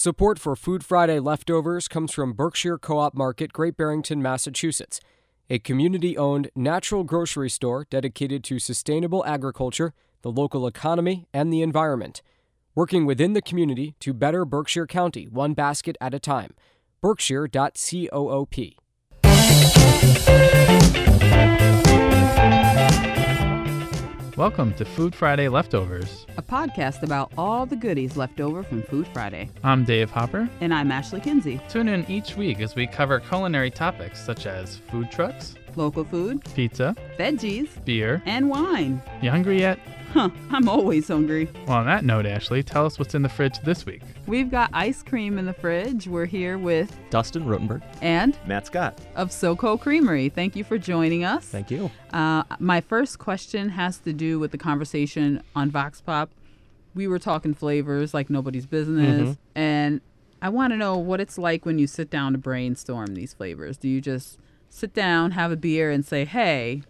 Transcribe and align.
Support 0.00 0.38
for 0.38 0.56
Food 0.56 0.82
Friday 0.82 1.20
leftovers 1.20 1.86
comes 1.86 2.10
from 2.10 2.32
Berkshire 2.32 2.78
Co 2.78 2.96
op 2.96 3.14
Market, 3.14 3.52
Great 3.52 3.76
Barrington, 3.76 4.22
Massachusetts, 4.22 4.98
a 5.50 5.58
community 5.58 6.16
owned 6.16 6.48
natural 6.56 7.04
grocery 7.04 7.50
store 7.50 7.86
dedicated 7.90 8.42
to 8.44 8.58
sustainable 8.58 9.22
agriculture, 9.26 9.92
the 10.22 10.32
local 10.32 10.66
economy, 10.66 11.26
and 11.34 11.52
the 11.52 11.60
environment. 11.60 12.22
Working 12.74 13.04
within 13.04 13.34
the 13.34 13.42
community 13.42 13.94
to 14.00 14.14
better 14.14 14.46
Berkshire 14.46 14.86
County, 14.86 15.28
one 15.28 15.52
basket 15.52 15.98
at 16.00 16.14
a 16.14 16.18
time. 16.18 16.54
Berkshire.coop. 17.02 18.80
Welcome 24.40 24.72
to 24.76 24.86
Food 24.86 25.14
Friday 25.14 25.48
Leftovers. 25.48 26.24
a 26.38 26.42
podcast 26.42 27.02
about 27.02 27.30
all 27.36 27.66
the 27.66 27.76
goodies 27.76 28.16
left 28.16 28.40
over 28.40 28.62
from 28.62 28.82
Food 28.84 29.06
Friday. 29.12 29.50
I'm 29.62 29.84
Dave 29.84 30.10
Hopper. 30.10 30.48
And 30.62 30.72
I'm 30.72 30.90
Ashley 30.90 31.20
Kinsey. 31.20 31.60
Tune 31.68 31.88
in 31.88 32.10
each 32.10 32.36
week 32.36 32.60
as 32.60 32.74
we 32.74 32.86
cover 32.86 33.20
culinary 33.20 33.70
topics 33.70 34.18
such 34.24 34.46
as 34.46 34.78
food 34.90 35.10
trucks, 35.10 35.56
Local 35.76 36.04
food, 36.04 36.42
pizza, 36.54 36.96
veggies, 37.18 37.84
beer. 37.84 38.22
and 38.24 38.48
wine. 38.48 39.02
You 39.20 39.30
hungry 39.30 39.60
yet? 39.60 39.78
Huh, 40.12 40.28
I'm 40.50 40.68
always 40.68 41.06
hungry. 41.06 41.48
Well, 41.68 41.78
on 41.78 41.86
that 41.86 42.04
note, 42.04 42.26
Ashley, 42.26 42.64
tell 42.64 42.84
us 42.84 42.98
what's 42.98 43.14
in 43.14 43.22
the 43.22 43.28
fridge 43.28 43.60
this 43.60 43.86
week. 43.86 44.02
We've 44.26 44.50
got 44.50 44.68
ice 44.72 45.04
cream 45.04 45.38
in 45.38 45.46
the 45.46 45.52
fridge. 45.52 46.08
We're 46.08 46.26
here 46.26 46.58
with 46.58 46.92
Dustin 47.10 47.44
Rotenberg. 47.44 47.80
and 48.02 48.36
Matt 48.44 48.66
Scott. 48.66 48.98
of 49.14 49.30
SoCo 49.30 49.80
Creamery. 49.80 50.28
Thank 50.28 50.56
you 50.56 50.64
for 50.64 50.78
joining 50.78 51.24
us. 51.24 51.44
Thank 51.44 51.70
you. 51.70 51.92
Uh, 52.12 52.42
my 52.58 52.80
first 52.80 53.20
question 53.20 53.68
has 53.70 53.98
to 53.98 54.12
do 54.12 54.40
with 54.40 54.50
the 54.50 54.58
conversation 54.58 55.42
on 55.54 55.70
Vox 55.70 56.00
Pop. 56.00 56.30
We 56.92 57.06
were 57.06 57.20
talking 57.20 57.54
flavors 57.54 58.12
like 58.12 58.28
nobody's 58.28 58.66
business, 58.66 59.36
and 59.54 60.00
I 60.42 60.48
want 60.48 60.72
to 60.72 60.76
know 60.76 60.96
what 60.98 61.20
it's 61.20 61.38
like 61.38 61.64
when 61.64 61.78
you 61.78 61.86
sit 61.86 62.10
down 62.10 62.32
to 62.32 62.38
brainstorm 62.38 63.14
these 63.14 63.32
flavors. 63.32 63.76
Do 63.76 63.88
you 63.88 64.00
just 64.00 64.38
sit 64.70 64.92
down, 64.92 65.30
have 65.32 65.52
a 65.52 65.56
beer, 65.56 65.92
and 65.92 66.04
say, 66.04 66.24
"Hey, 66.24 66.82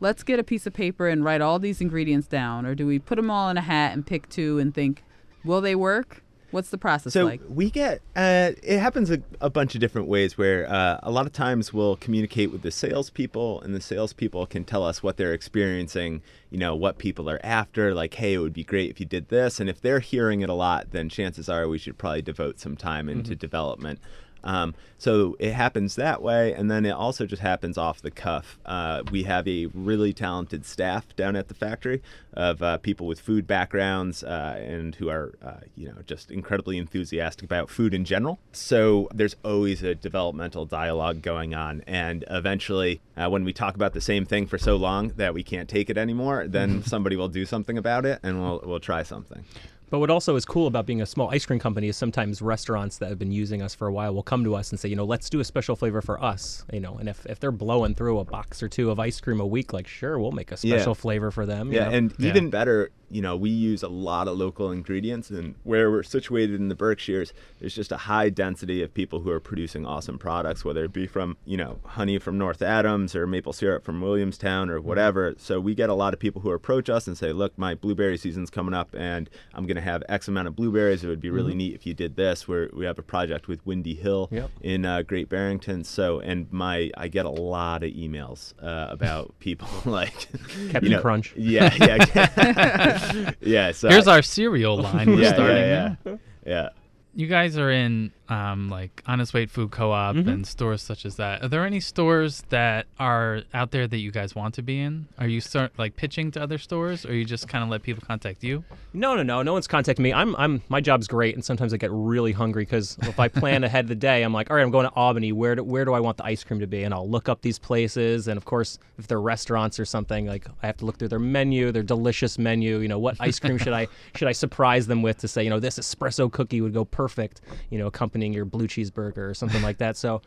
let's 0.00 0.22
get 0.22 0.38
a 0.38 0.44
piece 0.44 0.66
of 0.66 0.72
paper 0.72 1.08
and 1.08 1.24
write 1.24 1.40
all 1.40 1.58
these 1.58 1.80
ingredients 1.80 2.26
down," 2.26 2.66
or 2.66 2.74
do 2.74 2.86
we 2.86 2.98
put 2.98 3.16
them 3.16 3.30
all 3.30 3.50
in 3.50 3.56
a 3.56 3.62
hat 3.62 3.92
and 3.92 4.06
pick 4.06 4.28
two 4.28 4.58
and 4.58 4.74
think, 4.74 5.02
"Will 5.44 5.60
they 5.60 5.74
work?" 5.74 6.22
What's 6.50 6.70
the 6.70 6.78
process 6.78 7.12
So 7.12 7.26
like? 7.26 7.42
we 7.46 7.70
get 7.70 8.00
uh, 8.16 8.52
it 8.62 8.78
happens 8.78 9.10
a, 9.10 9.20
a 9.38 9.50
bunch 9.50 9.74
of 9.74 9.82
different 9.82 10.08
ways. 10.08 10.38
Where 10.38 10.66
uh, 10.70 10.98
a 11.02 11.10
lot 11.10 11.26
of 11.26 11.32
times 11.32 11.74
we'll 11.74 11.96
communicate 11.96 12.50
with 12.50 12.62
the 12.62 12.70
salespeople, 12.70 13.60
and 13.60 13.74
the 13.74 13.82
salespeople 13.82 14.46
can 14.46 14.64
tell 14.64 14.82
us 14.82 15.02
what 15.02 15.18
they're 15.18 15.34
experiencing. 15.34 16.22
You 16.48 16.56
know 16.58 16.74
what 16.74 16.96
people 16.96 17.28
are 17.28 17.40
after. 17.44 17.94
Like, 17.94 18.14
hey, 18.14 18.32
it 18.34 18.38
would 18.38 18.54
be 18.54 18.64
great 18.64 18.88
if 18.88 18.98
you 18.98 19.04
did 19.04 19.28
this. 19.28 19.60
And 19.60 19.68
if 19.68 19.82
they're 19.82 20.00
hearing 20.00 20.40
it 20.40 20.48
a 20.48 20.54
lot, 20.54 20.92
then 20.92 21.10
chances 21.10 21.50
are 21.50 21.68
we 21.68 21.76
should 21.76 21.98
probably 21.98 22.22
devote 22.22 22.58
some 22.58 22.76
time 22.76 23.10
into 23.10 23.36
development. 23.36 23.98
Um, 24.44 24.74
so 24.96 25.36
it 25.38 25.52
happens 25.52 25.94
that 25.96 26.22
way, 26.22 26.52
and 26.52 26.70
then 26.70 26.84
it 26.84 26.90
also 26.90 27.24
just 27.26 27.42
happens 27.42 27.78
off 27.78 28.02
the 28.02 28.10
cuff. 28.10 28.58
Uh, 28.66 29.02
we 29.10 29.22
have 29.24 29.46
a 29.46 29.66
really 29.66 30.12
talented 30.12 30.64
staff 30.66 31.14
down 31.14 31.36
at 31.36 31.48
the 31.48 31.54
factory 31.54 32.02
of 32.32 32.62
uh, 32.62 32.78
people 32.78 33.06
with 33.06 33.20
food 33.20 33.46
backgrounds 33.46 34.24
uh, 34.24 34.56
and 34.60 34.96
who 34.96 35.08
are, 35.08 35.34
uh, 35.42 35.60
you 35.76 35.86
know, 35.86 36.02
just 36.06 36.30
incredibly 36.30 36.78
enthusiastic 36.78 37.44
about 37.44 37.70
food 37.70 37.94
in 37.94 38.04
general. 38.04 38.38
So 38.52 39.08
there's 39.14 39.36
always 39.44 39.82
a 39.82 39.94
developmental 39.94 40.66
dialogue 40.66 41.22
going 41.22 41.54
on, 41.54 41.82
and 41.86 42.24
eventually, 42.28 43.00
uh, 43.16 43.28
when 43.28 43.44
we 43.44 43.52
talk 43.52 43.74
about 43.74 43.92
the 43.92 44.00
same 44.00 44.24
thing 44.24 44.46
for 44.46 44.58
so 44.58 44.76
long 44.76 45.10
that 45.16 45.34
we 45.34 45.42
can't 45.42 45.68
take 45.68 45.90
it 45.90 45.96
anymore, 45.96 46.46
then 46.48 46.82
somebody 46.82 47.16
will 47.16 47.28
do 47.28 47.44
something 47.44 47.78
about 47.78 48.04
it, 48.04 48.18
and 48.22 48.40
we'll 48.40 48.60
we'll 48.64 48.80
try 48.80 49.02
something. 49.02 49.44
But 49.90 50.00
what 50.00 50.10
also 50.10 50.36
is 50.36 50.44
cool 50.44 50.66
about 50.66 50.86
being 50.86 51.00
a 51.00 51.06
small 51.06 51.30
ice 51.30 51.46
cream 51.46 51.58
company 51.58 51.88
is 51.88 51.96
sometimes 51.96 52.42
restaurants 52.42 52.98
that 52.98 53.08
have 53.08 53.18
been 53.18 53.32
using 53.32 53.62
us 53.62 53.74
for 53.74 53.86
a 53.88 53.92
while 53.92 54.14
will 54.14 54.22
come 54.22 54.44
to 54.44 54.54
us 54.54 54.70
and 54.70 54.78
say, 54.78 54.88
you 54.88 54.96
know, 54.96 55.04
let's 55.04 55.30
do 55.30 55.40
a 55.40 55.44
special 55.44 55.76
flavor 55.76 56.02
for 56.02 56.22
us. 56.22 56.64
You 56.72 56.80
know, 56.80 56.96
and 56.98 57.08
if, 57.08 57.24
if 57.26 57.40
they're 57.40 57.52
blowing 57.52 57.94
through 57.94 58.18
a 58.18 58.24
box 58.24 58.62
or 58.62 58.68
two 58.68 58.90
of 58.90 59.00
ice 59.00 59.20
cream 59.20 59.40
a 59.40 59.46
week, 59.46 59.72
like 59.72 59.86
sure, 59.86 60.18
we'll 60.18 60.32
make 60.32 60.52
a 60.52 60.58
Yeah. 60.60 60.76
special 60.76 60.94
flavor 60.94 61.30
for 61.30 61.46
them. 61.46 61.72
you 61.72 61.78
Yeah, 61.78 61.88
know? 61.88 61.96
and 61.96 62.14
Yeah. 62.18 62.28
even 62.28 62.50
better, 62.50 62.90
you 63.10 63.22
know, 63.22 63.34
we 63.36 63.48
use 63.48 63.82
a 63.82 63.88
lot 63.88 64.28
of 64.28 64.36
local 64.36 64.70
ingredients, 64.70 65.30
and 65.30 65.54
where 65.64 65.90
we're 65.90 66.02
situated 66.02 66.60
in 66.60 66.68
the 66.68 66.74
Berkshires, 66.74 67.32
there's 67.58 67.74
just 67.74 67.90
a 67.90 67.96
high 67.96 68.28
density 68.28 68.82
of 68.82 68.92
people 68.92 69.20
who 69.20 69.30
are 69.30 69.40
producing 69.40 69.86
awesome 69.86 70.18
products, 70.18 70.64
whether 70.64 70.84
it 70.84 70.92
be 70.92 71.06
from, 71.06 71.38
you 71.46 71.56
know, 71.56 71.78
honey 71.86 72.18
from 72.18 72.36
North 72.36 72.60
Adams 72.60 73.16
or 73.16 73.26
maple 73.26 73.54
syrup 73.54 73.84
from 73.84 74.00
Williamstown 74.02 74.68
or 74.68 74.78
mm-hmm. 74.78 74.88
whatever. 74.88 75.34
So 75.38 75.58
we 75.58 75.74
get 75.74 75.88
a 75.88 75.94
lot 75.94 76.12
of 76.12 76.20
people 76.20 76.42
who 76.42 76.50
approach 76.50 76.90
us 76.90 77.06
and 77.06 77.16
say, 77.16 77.32
"Look, 77.32 77.56
my 77.56 77.74
blueberry 77.74 78.18
season's 78.18 78.50
coming 78.50 78.74
up, 78.74 78.94
and 78.94 79.30
I'm 79.54 79.64
going 79.64 79.76
to 79.78 79.84
have 79.84 80.02
X 80.08 80.28
amount 80.28 80.48
of 80.48 80.56
blueberries. 80.56 81.02
It 81.04 81.08
would 81.08 81.20
be 81.20 81.30
really 81.30 81.54
neat 81.54 81.74
if 81.74 81.86
you 81.86 81.94
did 81.94 82.16
this." 82.16 82.46
Where 82.48 82.68
we 82.72 82.84
have 82.84 82.98
a 82.98 83.02
project 83.02 83.48
with 83.48 83.64
Windy 83.66 83.94
Hill 83.94 84.28
Yep. 84.30 84.50
in 84.62 84.84
uh, 84.84 85.02
Great 85.02 85.28
Barrington. 85.28 85.84
So, 85.84 86.20
and 86.20 86.46
my 86.52 86.90
I 86.96 87.08
get 87.08 87.24
a 87.26 87.30
lot 87.30 87.82
of 87.82 87.90
emails 87.92 88.54
uh, 88.62 88.88
about 88.90 89.34
people 89.40 89.68
like 89.84 90.28
Captain 90.70 90.84
you 90.84 90.90
know, 90.90 91.00
Crunch. 91.00 91.34
Yeah, 91.36 91.74
yeah, 91.80 93.32
yeah. 93.40 93.72
So 93.72 93.88
Here's 93.88 94.08
I- 94.08 94.14
our 94.16 94.22
cereal 94.22 94.76
line 94.78 95.08
we're 95.10 95.22
yeah, 95.22 95.32
starting 95.34 95.56
yeah, 95.56 95.94
yeah, 96.04 96.16
yeah. 96.46 96.68
You 97.14 97.26
guys 97.26 97.56
are 97.58 97.70
in 97.70 98.12
um, 98.28 98.68
like 98.68 99.02
Honest 99.06 99.32
Weight 99.32 99.50
Food 99.50 99.70
Co-op 99.70 100.16
and 100.16 100.46
stores 100.46 100.82
such 100.82 101.06
as 101.06 101.16
that. 101.16 101.42
Are 101.42 101.48
there 101.48 101.64
any 101.64 101.80
stores 101.80 102.42
that 102.50 102.86
are 102.98 103.42
out 103.54 103.70
there 103.70 103.86
that 103.86 103.98
you 103.98 104.10
guys 104.10 104.34
want 104.34 104.54
to 104.54 104.62
be 104.62 104.80
in? 104.80 105.06
Are 105.18 105.26
you 105.26 105.40
start 105.40 105.72
like 105.78 105.96
pitching 105.96 106.30
to 106.32 106.42
other 106.42 106.58
stores, 106.58 107.06
or 107.06 107.14
you 107.14 107.24
just 107.24 107.48
kind 107.48 107.64
of 107.64 107.70
let 107.70 107.82
people 107.82 108.02
contact 108.06 108.44
you? 108.44 108.64
No, 108.92 109.14
no, 109.14 109.22
no. 109.22 109.42
No 109.42 109.52
one's 109.52 109.66
contacting 109.66 110.02
me. 110.02 110.12
I'm, 110.12 110.36
I'm, 110.36 110.62
my 110.68 110.80
job's 110.80 111.08
great, 111.08 111.34
and 111.34 111.44
sometimes 111.44 111.72
I 111.72 111.76
get 111.76 111.90
really 111.90 112.32
hungry 112.32 112.62
because 112.62 112.98
if 113.02 113.18
I 113.18 113.28
plan 113.28 113.64
ahead 113.68 113.86
of 113.86 113.88
the 113.88 113.94
day, 113.94 114.22
I'm 114.22 114.32
like, 114.32 114.50
all 114.50 114.56
right, 114.56 114.62
I'm 114.62 114.70
going 114.70 114.86
to 114.86 114.92
Albany. 114.94 115.32
Where 115.32 115.54
do, 115.54 115.64
where 115.64 115.84
do 115.84 115.94
I 115.94 116.00
want 116.00 116.16
the 116.18 116.24
ice 116.24 116.44
cream 116.44 116.60
to 116.60 116.66
be? 116.66 116.82
And 116.82 116.92
I'll 116.92 117.08
look 117.08 117.28
up 117.28 117.42
these 117.42 117.58
places, 117.58 118.28
and 118.28 118.36
of 118.36 118.44
course, 118.44 118.78
if 118.98 119.06
they're 119.06 119.20
restaurants 119.20 119.78
or 119.78 119.84
something, 119.84 120.26
like 120.26 120.46
I 120.62 120.66
have 120.66 120.76
to 120.78 120.84
look 120.84 120.98
through 120.98 121.08
their 121.08 121.18
menu, 121.18 121.72
their 121.72 121.82
delicious 121.82 122.38
menu. 122.38 122.78
You 122.78 122.88
know, 122.88 122.98
what 122.98 123.16
ice 123.20 123.38
cream 123.38 123.58
should 123.58 123.72
I 123.72 123.88
should 124.14 124.28
I 124.28 124.32
surprise 124.32 124.86
them 124.86 125.02
with 125.02 125.18
to 125.18 125.28
say, 125.28 125.44
you 125.44 125.50
know, 125.50 125.60
this 125.60 125.78
espresso 125.78 126.30
cookie 126.30 126.60
would 126.60 126.74
go 126.74 126.84
perfect. 126.84 127.40
You 127.70 127.78
know, 127.78 127.90
accompanying 128.18 128.32
your 128.32 128.44
blue 128.44 128.66
cheeseburger 128.66 129.30
or 129.30 129.34
something 129.34 129.62
like 129.62 129.78
that. 129.78 129.96
So. 129.96 130.22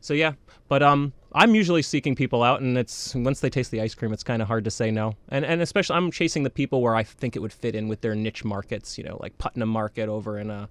So 0.00 0.12
yeah, 0.12 0.34
but 0.68 0.82
um, 0.82 1.14
I'm 1.32 1.54
usually 1.54 1.80
seeking 1.80 2.14
people 2.14 2.42
out, 2.42 2.60
and 2.60 2.76
it's 2.76 3.14
once 3.14 3.40
they 3.40 3.48
taste 3.48 3.70
the 3.70 3.80
ice 3.80 3.94
cream, 3.94 4.12
it's 4.12 4.22
kind 4.22 4.42
of 4.42 4.48
hard 4.48 4.64
to 4.64 4.70
say 4.70 4.90
no. 4.90 5.14
And 5.30 5.46
and 5.46 5.62
especially 5.62 5.96
I'm 5.96 6.10
chasing 6.10 6.42
the 6.42 6.50
people 6.50 6.82
where 6.82 6.94
I 6.94 7.02
think 7.04 7.36
it 7.36 7.38
would 7.38 7.54
fit 7.54 7.74
in 7.74 7.88
with 7.88 8.02
their 8.02 8.14
niche 8.14 8.44
markets. 8.44 8.98
You 8.98 9.04
know, 9.04 9.16
like 9.22 9.38
Putnam 9.38 9.70
Market 9.70 10.10
over 10.10 10.38
in 10.38 10.50
uh, 10.50 10.66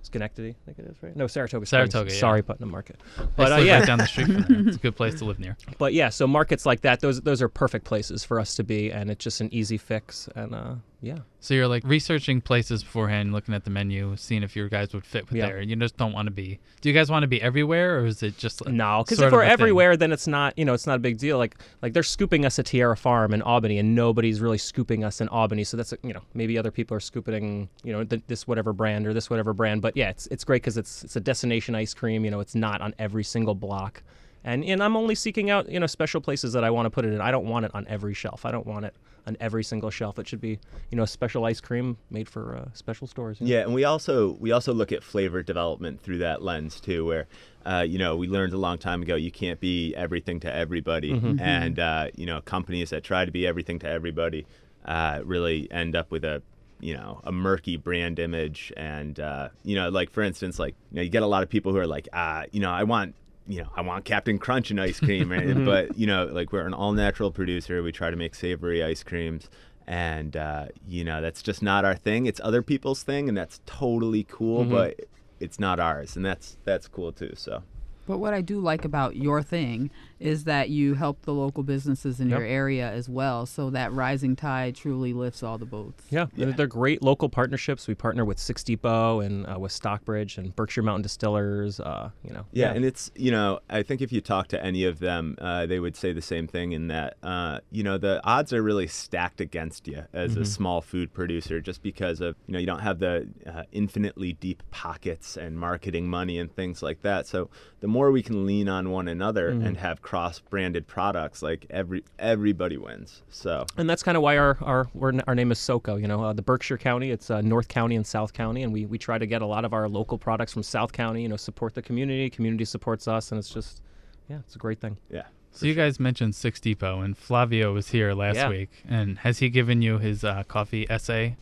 Schenectady, 0.00 0.56
I 0.62 0.64
think 0.64 0.78
it 0.78 0.86
is 0.86 0.96
right. 1.02 1.14
No, 1.14 1.26
Saratoga. 1.26 1.66
Springs. 1.66 1.92
Saratoga, 1.92 2.14
yeah. 2.14 2.18
Sorry, 2.18 2.40
Putnam 2.42 2.70
Market. 2.70 2.96
But 3.18 3.36
But 3.36 3.52
uh, 3.52 3.56
yeah, 3.56 3.80
right 3.80 3.86
down 3.86 3.98
the 3.98 4.06
street 4.06 4.28
from 4.28 4.42
there. 4.48 4.68
It's 4.68 4.78
a 4.78 4.80
good 4.80 4.96
place 4.96 5.16
to 5.16 5.26
live 5.26 5.38
near. 5.38 5.58
but 5.76 5.92
yeah, 5.92 6.08
so 6.08 6.26
markets 6.26 6.64
like 6.64 6.80
that, 6.80 7.00
those 7.00 7.20
those 7.20 7.42
are 7.42 7.50
perfect 7.50 7.84
places 7.84 8.24
for 8.24 8.40
us 8.40 8.54
to 8.54 8.64
be, 8.64 8.90
and 8.90 9.10
it's 9.10 9.22
just 9.22 9.42
an 9.42 9.52
easy 9.52 9.76
fix. 9.76 10.30
And 10.34 10.54
uh, 10.54 10.74
yeah, 11.00 11.18
So 11.38 11.54
you're 11.54 11.68
like 11.68 11.84
researching 11.86 12.40
places 12.40 12.82
beforehand, 12.82 13.32
looking 13.32 13.54
at 13.54 13.62
the 13.64 13.70
menu, 13.70 14.16
seeing 14.16 14.42
if 14.42 14.56
your 14.56 14.68
guys 14.68 14.92
would 14.92 15.04
fit 15.04 15.28
with 15.28 15.38
Yeah. 15.38 15.46
there. 15.46 15.60
You 15.62 15.76
just 15.76 15.96
don't 15.96 16.12
want 16.12 16.26
to 16.26 16.32
be. 16.32 16.58
Do 16.80 16.88
you 16.88 16.94
guys 16.94 17.08
want 17.08 17.22
to 17.22 17.28
be 17.28 17.40
everywhere, 17.40 18.00
or 18.00 18.06
is 18.06 18.20
it 18.24 18.36
just 18.36 18.64
like 18.64 18.74
No, 18.74 19.04
because 19.04 19.20
if 19.20 19.30
we're 19.30 19.42
a 19.42 19.44
thing? 19.44 19.52
everywhere, 19.52 19.96
then 19.96 20.10
it's 20.10 20.26
not 20.26 20.58
you 20.58 20.64
know 20.64 20.74
it's 20.74 20.86
not 20.88 20.96
a 20.96 20.98
big 20.98 21.16
deal. 21.18 21.38
Like 21.38 21.56
like 21.82 21.92
they're 21.92 22.02
scooping 22.02 22.44
us 22.44 22.58
at 22.58 22.66
Tierra 22.66 22.96
Farm 22.96 23.32
in 23.32 23.42
Albany, 23.42 23.78
and 23.78 23.94
nobody's 23.94 24.40
really 24.40 24.58
scooping 24.58 25.04
us 25.04 25.20
in 25.20 25.28
Albany. 25.28 25.62
So 25.62 25.76
that's 25.76 25.94
you 26.02 26.12
know 26.12 26.22
maybe 26.34 26.58
other 26.58 26.72
people 26.72 26.96
are 26.96 27.00
scooping 27.00 27.68
you 27.84 27.92
know 27.92 28.02
th- 28.02 28.22
this 28.26 28.48
whatever 28.48 28.72
brand 28.72 29.06
or 29.06 29.14
this 29.14 29.30
whatever 29.30 29.52
brand. 29.52 29.82
But 29.82 29.96
yeah, 29.96 30.10
it's 30.10 30.26
it's 30.28 30.42
great 30.42 30.62
because 30.62 30.76
it's 30.76 31.04
it's 31.04 31.14
a 31.14 31.20
destination 31.20 31.76
ice 31.76 31.94
cream. 31.94 32.24
You 32.24 32.32
know, 32.32 32.40
it's 32.40 32.56
not 32.56 32.80
on 32.80 32.92
every 32.98 33.22
single 33.24 33.54
block. 33.54 34.02
And, 34.44 34.64
and 34.64 34.82
I'm 34.82 34.96
only 34.96 35.14
seeking 35.14 35.50
out 35.50 35.68
you 35.68 35.80
know 35.80 35.86
special 35.86 36.20
places 36.20 36.52
that 36.52 36.64
I 36.64 36.70
want 36.70 36.86
to 36.86 36.90
put 36.90 37.04
it 37.04 37.12
in. 37.12 37.20
I 37.20 37.30
don't 37.30 37.46
want 37.46 37.64
it 37.64 37.74
on 37.74 37.86
every 37.88 38.14
shelf. 38.14 38.44
I 38.44 38.50
don't 38.50 38.66
want 38.66 38.84
it 38.84 38.94
on 39.26 39.36
every 39.40 39.62
single 39.62 39.90
shelf. 39.90 40.18
It 40.18 40.26
should 40.26 40.40
be 40.40 40.58
you 40.90 40.96
know 40.96 41.04
special 41.04 41.44
ice 41.44 41.60
cream 41.60 41.98
made 42.10 42.28
for 42.28 42.56
uh, 42.56 42.68
special 42.72 43.06
stores. 43.06 43.40
you 43.40 43.46
know? 43.46 43.52
Yeah, 43.52 43.60
and 43.62 43.74
we 43.74 43.84
also 43.84 44.32
we 44.40 44.52
also 44.52 44.72
look 44.72 44.92
at 44.92 45.02
flavor 45.02 45.42
development 45.42 46.00
through 46.00 46.18
that 46.18 46.42
lens 46.42 46.80
too, 46.80 47.04
where 47.04 47.26
uh, 47.66 47.84
you 47.86 47.98
know 47.98 48.16
we 48.16 48.28
learned 48.28 48.52
a 48.52 48.58
long 48.58 48.78
time 48.78 49.02
ago 49.02 49.16
you 49.16 49.30
can't 49.30 49.60
be 49.60 49.94
everything 49.94 50.40
to 50.40 50.54
everybody, 50.54 51.10
and 51.40 51.78
uh, 51.78 52.08
you 52.16 52.26
know 52.26 52.40
companies 52.40 52.90
that 52.90 53.04
try 53.04 53.24
to 53.24 53.30
be 53.30 53.46
everything 53.46 53.78
to 53.80 53.88
everybody 53.88 54.46
uh, 54.86 55.20
really 55.24 55.70
end 55.70 55.94
up 55.94 56.10
with 56.10 56.24
a 56.24 56.42
you 56.80 56.94
know 56.94 57.20
a 57.24 57.32
murky 57.32 57.76
brand 57.76 58.18
image, 58.18 58.72
and 58.76 59.20
uh, 59.20 59.48
you 59.64 59.74
know 59.74 59.88
like 59.90 60.10
for 60.10 60.22
instance 60.22 60.58
like 60.58 60.74
you 60.90 60.96
know 60.96 61.02
you 61.02 61.10
get 61.10 61.22
a 61.22 61.26
lot 61.26 61.42
of 61.42 61.50
people 61.50 61.72
who 61.72 61.78
are 61.78 61.86
like 61.86 62.08
ah 62.12 62.44
you 62.52 62.60
know 62.60 62.70
I 62.70 62.84
want 62.84 63.14
you 63.48 63.62
know, 63.62 63.68
I 63.74 63.80
want 63.80 64.04
Captain 64.04 64.38
Crunch 64.38 64.70
and 64.70 64.80
ice 64.80 65.00
cream, 65.00 65.32
right? 65.32 65.64
but 65.64 65.96
you 65.98 66.06
know, 66.06 66.26
like 66.26 66.52
we're 66.52 66.66
an 66.66 66.74
all 66.74 66.92
natural 66.92 67.32
producer. 67.32 67.82
We 67.82 67.90
try 67.92 68.10
to 68.10 68.16
make 68.16 68.34
savory 68.34 68.84
ice 68.84 69.02
creams, 69.02 69.48
and 69.86 70.36
uh, 70.36 70.66
you 70.86 71.02
know, 71.02 71.22
that's 71.22 71.42
just 71.42 71.62
not 71.62 71.84
our 71.84 71.96
thing. 71.96 72.26
It's 72.26 72.40
other 72.44 72.62
people's 72.62 73.02
thing, 73.02 73.28
and 73.28 73.36
that's 73.36 73.60
totally 73.66 74.24
cool, 74.24 74.64
but 74.64 75.00
it's 75.40 75.58
not 75.58 75.80
ours, 75.80 76.14
and 76.14 76.24
that's 76.24 76.58
that's 76.64 76.86
cool 76.88 77.10
too. 77.10 77.32
So 77.36 77.62
But 78.06 78.18
what 78.18 78.34
I 78.34 78.42
do 78.42 78.60
like 78.60 78.84
about 78.84 79.16
your 79.16 79.42
thing 79.42 79.90
is 80.20 80.44
that 80.44 80.68
you 80.70 80.94
help 80.94 81.22
the 81.22 81.32
local 81.34 81.62
businesses 81.62 82.20
in 82.20 82.28
Yep. 82.30 82.38
your 82.38 82.46
area 82.48 82.90
as 82.90 83.08
well, 83.08 83.46
so 83.46 83.70
that 83.70 83.92
rising 83.92 84.34
tide 84.36 84.74
truly 84.74 85.12
lifts 85.12 85.42
all 85.42 85.58
the 85.58 85.64
boats. 85.66 86.04
Yeah, 86.10 86.26
they're- 86.36 86.52
they're 86.52 86.66
great 86.66 87.02
local 87.02 87.28
partnerships. 87.28 87.86
We 87.86 87.94
partner 87.94 88.24
with 88.24 88.38
Six 88.38 88.64
Depot 88.64 89.20
and 89.20 89.46
uh, 89.46 89.58
with 89.58 89.72
Stockbridge 89.72 90.38
and 90.38 90.54
Berkshire 90.56 90.82
Mountain 90.82 91.02
Distillers. 91.02 91.78
Uh, 91.80 92.10
you 92.24 92.32
know, 92.32 92.46
Yeah, 92.52 92.72
and 92.72 92.84
it's 92.84 93.10
you 93.14 93.30
know 93.30 93.60
I 93.70 93.82
think 93.82 94.00
if 94.02 94.12
you 94.12 94.20
talk 94.20 94.48
to 94.48 94.64
any 94.64 94.84
of 94.84 94.98
them, 94.98 95.36
uh, 95.40 95.66
they 95.66 95.78
would 95.80 95.96
say 95.96 96.12
the 96.12 96.22
same 96.22 96.46
thing 96.46 96.72
in 96.72 96.88
that 96.88 97.16
uh, 97.22 97.60
you 97.70 97.82
know 97.82 97.98
the 97.98 98.20
odds 98.24 98.52
are 98.52 98.62
really 98.62 98.86
stacked 98.86 99.40
against 99.40 99.86
you 99.88 100.04
as 100.12 100.32
Mm-hmm. 100.32 100.42
a 100.42 100.46
small 100.46 100.80
food 100.80 101.12
producer, 101.12 101.60
just 101.60 101.82
because 101.82 102.20
of 102.20 102.34
you 102.46 102.52
know 102.52 102.58
you 102.58 102.66
don't 102.66 102.80
have 102.80 102.98
the 102.98 103.28
uh, 103.46 103.62
infinitely 103.72 104.32
deep 104.34 104.62
pockets 104.70 105.36
and 105.36 105.58
marketing 105.58 106.08
money 106.08 106.38
and 106.38 106.52
things 106.54 106.82
like 106.82 107.02
that. 107.02 107.26
So 107.26 107.50
the 107.80 107.86
more 107.88 108.10
we 108.10 108.22
can 108.22 108.44
lean 108.46 108.68
on 108.68 108.90
one 108.90 109.08
another 109.08 109.52
Mm-hmm. 109.52 109.66
and 109.66 109.76
have 109.78 110.02
cross-branded 110.08 110.86
products, 110.86 111.42
like 111.42 111.66
every 111.68 112.02
everybody 112.18 112.78
wins. 112.78 113.22
So 113.28 113.66
and 113.76 113.88
that's 113.90 114.02
kind 114.02 114.16
of 114.16 114.22
why 114.22 114.38
our 114.38 114.56
our 114.62 114.88
we're, 114.94 115.12
our 115.26 115.34
name 115.34 115.52
is 115.52 115.58
SoCo. 115.58 116.00
You 116.00 116.08
know, 116.08 116.24
uh, 116.24 116.32
the 116.32 116.40
Berkshire 116.40 116.78
County, 116.78 117.10
it's 117.10 117.30
uh, 117.30 117.42
North 117.42 117.68
County 117.68 117.94
and 117.94 118.06
South 118.06 118.32
County, 118.32 118.62
and 118.62 118.72
we 118.72 118.86
we 118.86 118.96
try 118.96 119.18
to 119.18 119.26
get 119.26 119.42
a 119.42 119.46
lot 119.46 119.66
of 119.66 119.74
our 119.74 119.86
local 119.86 120.16
products 120.16 120.54
from 120.54 120.62
South 120.62 120.92
County. 120.92 121.20
You 121.22 121.28
know, 121.28 121.36
support 121.36 121.74
the 121.74 121.82
community. 121.82 122.30
Community 122.30 122.64
supports 122.64 123.06
us, 123.06 123.32
and 123.32 123.38
it's 123.38 123.50
just 123.52 123.82
yeah, 124.30 124.38
it's 124.38 124.56
a 124.56 124.58
great 124.58 124.80
thing. 124.80 124.96
yeah. 125.10 125.24
So 125.50 125.66
you 125.66 125.74
guys 125.74 126.00
mentioned 126.00 126.34
Six 126.34 126.58
Depot, 126.58 127.00
and 127.00 127.16
Flavio 127.16 127.74
was 127.74 127.88
here 127.88 128.14
last 128.14 128.36
Yeah. 128.36 128.48
week. 128.48 128.70
And 128.88 129.18
has 129.18 129.38
he 129.40 129.48
given 129.50 129.82
you 129.82 129.98
his 129.98 130.24
uh, 130.24 130.42
coffee 130.48 130.86
essay 130.90 131.36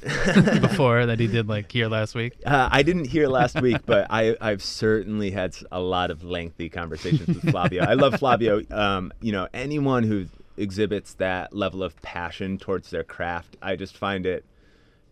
before 0.60 1.06
that 1.06 1.20
he 1.20 1.26
did 1.26 1.48
like 1.48 1.70
here 1.70 1.88
last 1.88 2.14
week? 2.14 2.34
Uh, 2.44 2.68
I 2.70 2.82
didn't 2.82 3.06
hear 3.06 3.28
last 3.28 3.60
week, 3.60 3.84
but 3.86 4.06
I, 4.10 4.36
I've 4.40 4.62
certainly 4.62 5.30
had 5.30 5.54
a 5.70 5.80
lot 5.80 6.10
of 6.10 6.24
lengthy 6.24 6.68
conversations 6.68 7.26
with 7.26 7.50
Flavio. 7.50 7.84
I 7.84 7.94
love 7.94 8.18
Flavio. 8.18 8.62
Um, 8.70 9.12
you 9.20 9.32
know, 9.32 9.48
anyone 9.52 10.04
who 10.04 10.26
exhibits 10.56 11.14
that 11.14 11.54
level 11.54 11.82
of 11.82 12.00
passion 12.02 12.58
towards 12.58 12.90
their 12.90 13.04
craft, 13.04 13.56
I 13.62 13.76
just 13.76 13.96
find 13.96 14.26
it, 14.26 14.44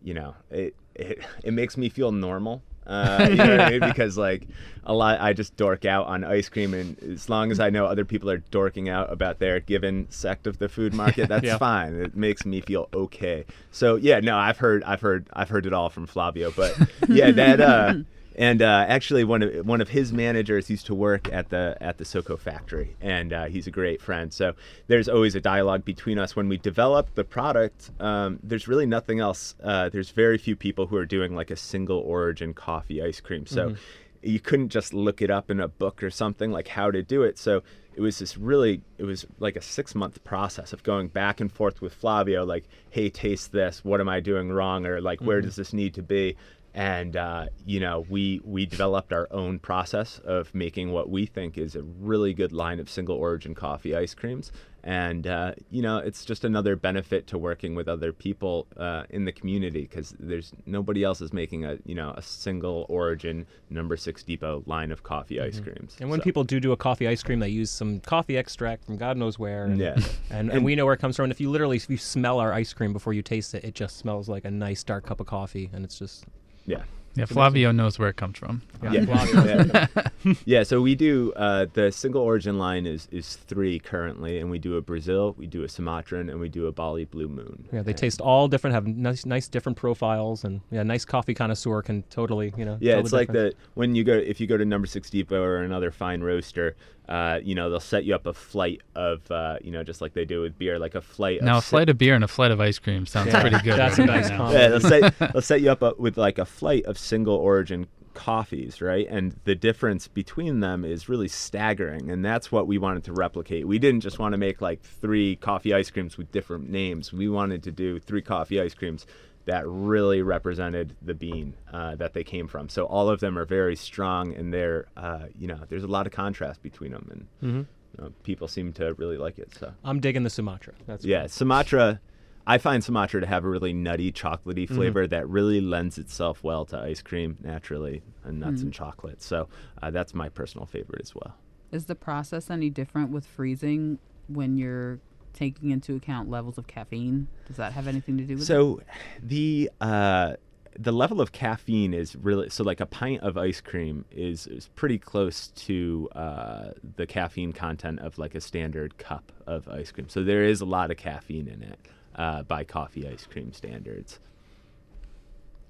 you 0.02 0.14
know, 0.14 0.34
it 0.50 0.74
it, 0.94 1.20
it 1.44 1.52
makes 1.52 1.76
me 1.76 1.88
feel 1.88 2.12
normal. 2.12 2.62
Uh, 2.88 3.26
you 3.30 3.36
know 3.36 3.50
what 3.50 3.60
I 3.60 3.70
mean? 3.70 3.80
Because 3.88 4.16
like 4.16 4.46
a 4.84 4.94
lot, 4.94 5.20
I 5.20 5.34
just 5.34 5.56
dork 5.56 5.84
out 5.84 6.06
on 6.06 6.24
ice 6.24 6.48
cream, 6.48 6.72
and 6.72 6.98
as 7.02 7.28
long 7.28 7.50
as 7.50 7.60
I 7.60 7.68
know 7.70 7.84
other 7.84 8.04
people 8.06 8.30
are 8.30 8.38
dorking 8.38 8.88
out 8.88 9.12
about 9.12 9.38
their 9.38 9.60
given 9.60 10.06
sect 10.10 10.46
of 10.46 10.58
the 10.58 10.68
food 10.68 10.94
market, 11.02 11.28
that's 11.28 11.44
Yeah. 11.44 11.58
fine. 11.58 11.94
It 12.00 12.16
makes 12.16 12.46
me 12.46 12.60
feel 12.62 12.88
okay. 12.94 13.44
So 13.70 13.96
yeah, 13.96 14.20
no, 14.20 14.36
I've 14.38 14.56
heard, 14.58 14.82
I've 14.84 15.02
heard, 15.02 15.26
I've 15.34 15.50
heard 15.50 15.66
it 15.66 15.72
all 15.74 15.90
from 15.90 16.06
Flavio, 16.06 16.50
but 16.50 16.76
yeah, 17.08 17.30
that 17.32 17.60
uh, 17.60 17.94
and 18.38 18.62
uh, 18.62 18.86
actually 18.88 19.24
one 19.24 19.42
of 19.42 19.66
one 19.66 19.80
of 19.80 19.88
his 19.88 20.12
managers 20.12 20.70
used 20.70 20.86
to 20.86 20.94
work 20.94 21.30
at 21.32 21.50
the 21.50 21.76
at 21.80 21.98
the 21.98 22.04
Soco 22.04 22.38
factory, 22.38 22.96
and 23.00 23.32
uh, 23.32 23.46
he's 23.46 23.66
a 23.66 23.72
great 23.72 24.00
friend. 24.00 24.32
So 24.32 24.54
there's 24.86 25.08
always 25.08 25.34
a 25.34 25.40
dialogue 25.40 25.84
between 25.84 26.20
us 26.20 26.36
when 26.36 26.48
we 26.48 26.56
develop 26.56 27.14
the 27.16 27.24
product. 27.24 27.90
Um, 27.98 28.38
there's 28.44 28.68
really 28.68 28.86
nothing 28.86 29.18
else. 29.18 29.56
Uh, 29.62 29.88
there's 29.88 30.10
very 30.10 30.38
few 30.38 30.54
people 30.54 30.86
who 30.86 30.96
are 30.96 31.04
doing 31.04 31.34
like 31.34 31.50
a 31.50 31.56
single 31.56 31.98
origin 31.98 32.54
coffee 32.54 33.02
ice 33.02 33.20
cream. 33.20 33.44
So 33.44 33.74
you 34.22 34.40
couldn't 34.40 34.68
just 34.68 34.94
look 34.94 35.20
it 35.20 35.30
up 35.30 35.50
in 35.50 35.60
a 35.60 35.68
book 35.68 36.02
or 36.02 36.10
something 36.10 36.50
like 36.52 36.68
how 36.68 36.90
to 36.90 37.02
do 37.02 37.22
it. 37.22 37.38
So 37.38 37.62
it 37.94 38.00
was 38.00 38.20
this 38.20 38.36
really 38.36 38.80
it 38.98 39.04
was 39.04 39.26
like 39.40 39.56
a 39.56 39.60
six 39.60 39.96
month 39.96 40.22
process 40.22 40.72
of 40.72 40.84
going 40.84 41.08
back 41.08 41.40
and 41.40 41.50
forth 41.50 41.80
with 41.80 41.92
Flavio, 41.92 42.44
like, 42.44 42.64
hey, 42.90 43.10
taste 43.10 43.50
this. 43.50 43.84
What 43.84 44.00
am 44.00 44.08
I 44.08 44.20
doing 44.20 44.52
wrong? 44.52 44.86
Or 44.86 45.00
like, 45.00 45.20
where 45.20 45.40
does 45.40 45.56
this 45.56 45.72
need 45.72 45.94
to 45.94 46.02
be? 46.02 46.36
And 46.74 47.16
uh, 47.16 47.46
you 47.66 47.80
know, 47.80 48.04
we 48.08 48.40
we 48.44 48.66
developed 48.66 49.12
our 49.12 49.26
own 49.30 49.58
process 49.58 50.20
of 50.24 50.54
making 50.54 50.92
what 50.92 51.08
we 51.10 51.26
think 51.26 51.58
is 51.58 51.74
a 51.74 51.82
really 51.82 52.34
good 52.34 52.52
line 52.52 52.78
of 52.78 52.88
single 52.88 53.16
origin 53.16 53.54
coffee 53.54 53.96
ice 53.96 54.14
creams. 54.14 54.52
And 54.84 55.26
uh, 55.26 55.54
you 55.70 55.82
know, 55.82 55.98
it's 55.98 56.24
just 56.24 56.44
another 56.44 56.76
benefit 56.76 57.26
to 57.28 57.38
working 57.38 57.74
with 57.74 57.88
other 57.88 58.12
people 58.12 58.68
uh, 58.76 59.02
in 59.10 59.24
the 59.24 59.32
community 59.32 59.82
because 59.82 60.14
there's 60.20 60.52
nobody 60.66 61.02
else 61.02 61.20
is 61.20 61.32
making 61.32 61.64
a 61.64 61.78
you 61.84 61.94
know 61.96 62.14
a 62.16 62.22
single 62.22 62.86
origin 62.88 63.46
number 63.70 63.96
six 63.96 64.22
depot 64.22 64.62
line 64.66 64.92
of 64.92 65.02
coffee 65.02 65.40
ice 65.40 65.58
creams. 65.58 65.96
And 66.00 66.08
when 66.10 66.20
So- 66.20 66.24
people 66.24 66.44
do 66.44 66.60
do 66.60 66.70
a 66.72 66.76
coffee 66.76 67.08
ice 67.08 67.22
cream, 67.24 67.40
they 67.40 67.48
use 67.48 67.70
some 67.70 67.98
coffee 68.00 68.36
extract 68.36 68.84
from 68.84 68.96
God 68.98 69.16
knows 69.16 69.36
where. 69.38 69.64
And, 69.64 69.78
Yeah. 69.78 69.96
and, 70.30 70.48
and 70.50 70.64
we 70.64 70.76
know 70.76 70.84
where 70.84 70.94
it 70.94 71.00
comes 71.00 71.16
from. 71.16 71.24
And 71.24 71.32
if 71.32 71.40
you 71.40 71.50
literally 71.50 71.76
if 71.76 71.90
you 71.90 71.96
smell 71.98 72.38
our 72.38 72.52
ice 72.52 72.72
cream 72.72 72.92
before 72.92 73.12
you 73.14 73.22
taste 73.22 73.54
it, 73.54 73.64
it 73.64 73.74
just 73.74 73.96
smells 73.96 74.28
like 74.28 74.44
a 74.44 74.50
nice 74.50 74.84
dark 74.84 75.06
cup 75.06 75.18
of 75.18 75.26
coffee, 75.26 75.70
and 75.72 75.84
it's 75.84 75.98
just 75.98 76.24
yeah. 76.68 76.84
Yeah, 77.18 77.26
Flavio 77.26 77.72
knows 77.72 77.98
where 77.98 78.08
it 78.08 78.16
comes 78.16 78.38
from. 78.38 78.62
Yeah. 78.82 78.92
yeah. 78.92 79.86
Yeah, 80.44 80.62
so 80.64 80.80
we 80.82 80.94
do 80.94 81.32
uh, 81.36 81.66
the 81.72 81.90
single 81.90 82.22
origin 82.22 82.58
line 82.58 82.86
is 82.86 83.08
is 83.10 83.36
three 83.36 83.78
currently, 83.78 84.38
and 84.40 84.50
we 84.50 84.58
do 84.58 84.76
a 84.76 84.82
Brazil, 84.82 85.34
we 85.38 85.46
do 85.46 85.62
a 85.62 85.68
Sumatran, 85.68 86.28
and 86.28 86.38
we 86.40 86.48
do 86.48 86.66
a 86.66 86.72
Bali 86.72 87.04
Blue 87.04 87.28
Moon. 87.28 87.66
yeah, 87.72 87.82
they 87.82 87.92
And- 87.92 87.98
taste 87.98 88.20
all 88.20 88.48
different, 88.48 88.74
have 88.74 88.86
nice 88.86 89.24
nice 89.24 89.48
different 89.48 89.78
profiles, 89.78 90.44
and 90.44 90.60
yeah, 90.70 90.82
nice 90.82 91.04
coffee 91.04 91.34
connoisseur 91.34 91.82
can 91.82 92.02
totally 92.10 92.52
you 92.56 92.64
know. 92.64 92.76
Yeah, 92.80 92.98
it's 92.98 93.10
the 93.10 93.16
like 93.16 93.28
difference. 93.28 93.54
the 93.54 93.60
when 93.74 93.94
you 93.94 94.04
go 94.04 94.12
if 94.14 94.40
you 94.40 94.46
go 94.46 94.56
to 94.56 94.64
Number 94.64 94.86
Six 94.86 95.08
Depot 95.10 95.40
or 95.42 95.58
another 95.62 95.90
fine 95.90 96.20
roaster, 96.20 96.76
uh, 97.08 97.38
you 97.42 97.54
know 97.54 97.70
they'll 97.70 97.80
set 97.80 98.04
you 98.04 98.14
up 98.14 98.26
a 98.26 98.34
flight 98.34 98.82
of 98.94 99.28
uh, 99.30 99.56
you 99.62 99.70
know 99.70 99.82
just 99.82 100.00
like 100.02 100.12
they 100.12 100.24
do 100.26 100.42
with 100.42 100.58
beer, 100.58 100.78
like 100.78 100.94
a 100.94 101.00
flight. 101.00 101.42
Now, 101.42 101.54
a 101.54 101.58
of 101.58 101.64
si- 101.64 101.70
flight 101.70 101.88
of 101.88 101.96
beer 101.96 102.14
and 102.14 102.24
a 102.24 102.28
flight 102.28 102.50
of 102.50 102.60
ice 102.60 102.78
cream 102.78 103.06
sounds 103.06 103.28
Yeah, 103.32 103.40
pretty 103.40 103.58
good. 103.62 103.78
that's 103.78 103.98
a 103.98 104.04
nice 104.04 104.28
now. 104.28 104.36
combo. 104.38 104.52
Yeah, 104.58 104.68
they'll 104.68 104.80
set 104.80 105.18
they'll 105.32 105.42
set 105.42 105.60
you 105.62 105.70
up 105.70 105.82
uh, 105.82 105.92
with 105.98 106.18
like 106.18 106.38
a 106.38 106.44
flight 106.44 106.84
of 106.84 106.98
single 107.08 107.36
origin 107.36 107.86
coffees, 108.14 108.80
right? 108.82 109.06
And 109.08 109.36
the 109.44 109.54
difference 109.54 110.08
between 110.08 110.60
them 110.60 110.84
is 110.84 111.08
really 111.08 111.28
staggering, 111.28 112.10
and 112.10 112.24
that's 112.24 112.50
what 112.50 112.66
we 112.66 112.76
wanted 112.78 113.04
to 113.04 113.12
replicate. 113.12 113.66
We 113.66 113.78
didn't 113.78 114.00
just 114.00 114.18
want 114.18 114.32
to 114.32 114.38
make 114.38 114.60
like 114.60 114.82
three 114.82 115.36
coffee 115.36 115.72
ice 115.72 115.90
creams 115.90 116.18
with 116.18 116.30
different 116.32 116.68
names. 116.68 117.12
We 117.12 117.28
wanted 117.28 117.62
to 117.64 117.72
do 117.72 117.98
three 118.00 118.22
coffee 118.22 118.60
ice 118.60 118.74
creams 118.74 119.06
that 119.44 119.62
really 119.66 120.20
represented 120.20 120.94
the 121.00 121.14
bean 121.14 121.54
uh, 121.72 121.94
that 121.94 122.12
they 122.12 122.24
came 122.24 122.48
from. 122.48 122.68
So 122.68 122.84
all 122.84 123.08
of 123.08 123.20
them 123.20 123.38
are 123.38 123.46
very 123.46 123.76
strong, 123.76 124.34
and 124.34 124.52
they're 124.52 124.86
uh, 124.96 125.26
you 125.38 125.46
know 125.46 125.60
there's 125.68 125.84
a 125.84 125.92
lot 125.96 126.06
of 126.06 126.12
contrast 126.12 126.62
between 126.62 126.92
them, 126.92 127.08
and 127.10 127.26
Mm-hmm. 127.42 127.58
you 127.58 128.04
know, 128.04 128.12
people 128.24 128.48
seem 128.48 128.72
to 128.74 128.94
really 128.94 129.16
like 129.16 129.38
it. 129.38 129.54
So 129.58 129.72
I'm 129.84 130.00
digging 130.00 130.24
the 130.24 130.30
Sumatra. 130.30 130.74
That's 130.86 131.04
yeah, 131.04 131.28
Sumatra. 131.28 132.00
I 132.48 132.58
find 132.58 132.82
Sumatra 132.82 133.20
to 133.20 133.26
have 133.26 133.44
a 133.44 133.48
really 133.48 133.72
nutty, 133.74 134.10
chocolatey 134.10 134.64
Mm-hmm. 134.64 134.74
flavor 134.74 135.06
that 135.06 135.28
really 135.28 135.60
lends 135.60 135.98
itself 135.98 136.42
well 136.42 136.64
to 136.66 136.78
ice 136.78 137.02
cream 137.02 137.36
naturally, 137.42 138.02
and 138.24 138.40
nuts 138.40 138.62
and 138.62 138.72
chocolate. 138.72 139.22
So 139.22 139.48
uh, 139.82 139.90
that's 139.90 140.14
my 140.14 140.28
personal 140.30 140.66
favorite 140.66 141.02
as 141.02 141.14
well. 141.14 141.36
Is 141.70 141.84
the 141.84 141.94
process 141.94 142.48
any 142.50 142.70
different 142.70 143.10
with 143.10 143.26
freezing 143.26 143.98
when 144.28 144.56
you're 144.56 144.98
taking 145.34 145.70
into 145.70 145.94
account 145.96 146.30
levels 146.30 146.56
of 146.56 146.66
caffeine? 146.66 147.28
Does 147.46 147.56
that 147.56 147.74
have 147.74 147.86
anything 147.86 148.16
to 148.16 148.24
do 148.24 148.34
with 148.34 148.42
it? 148.42 148.46
So 148.46 148.80
the 149.22 149.70
uh, 149.80 150.34
the 150.78 150.92
level 150.92 151.20
of 151.20 151.32
caffeine 151.32 151.92
is 151.92 152.16
really 152.16 152.48
so 152.48 152.64
like 152.64 152.80
a 152.80 152.86
pint 152.86 153.22
of 153.22 153.36
ice 153.36 153.60
cream 153.60 154.04
is 154.10 154.46
is 154.46 154.68
pretty 154.74 154.98
close 154.98 155.48
to 155.48 156.08
uh, 156.14 156.70
the 156.96 157.06
caffeine 157.06 157.52
content 157.52 158.00
of 158.00 158.16
like 158.16 158.34
a 158.34 158.40
standard 158.40 158.96
cup 158.96 159.32
of 159.46 159.68
ice 159.68 159.92
cream. 159.92 160.08
So 160.08 160.24
there 160.24 160.44
is 160.44 160.60
a 160.62 160.64
lot 160.66 160.90
of 160.90 160.96
caffeine 160.96 161.48
in 161.48 161.62
it 161.62 161.78
uh, 162.18 162.42
by 162.42 162.64
coffee 162.64 163.08
ice 163.08 163.26
cream 163.30 163.52
standards. 163.52 164.18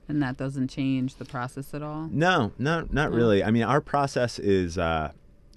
And 0.08 0.22
that 0.22 0.38
doesn't 0.38 0.68
change 0.68 1.16
the 1.16 1.26
process 1.26 1.74
at 1.74 1.82
all? 1.82 2.08
No, 2.10 2.52
no, 2.58 2.88
not 2.90 3.10
No? 3.10 3.16
really. 3.16 3.44
I 3.44 3.50
mean, 3.50 3.64
our 3.64 3.82
process 3.82 4.38
is, 4.38 4.78
uh, 4.78 5.12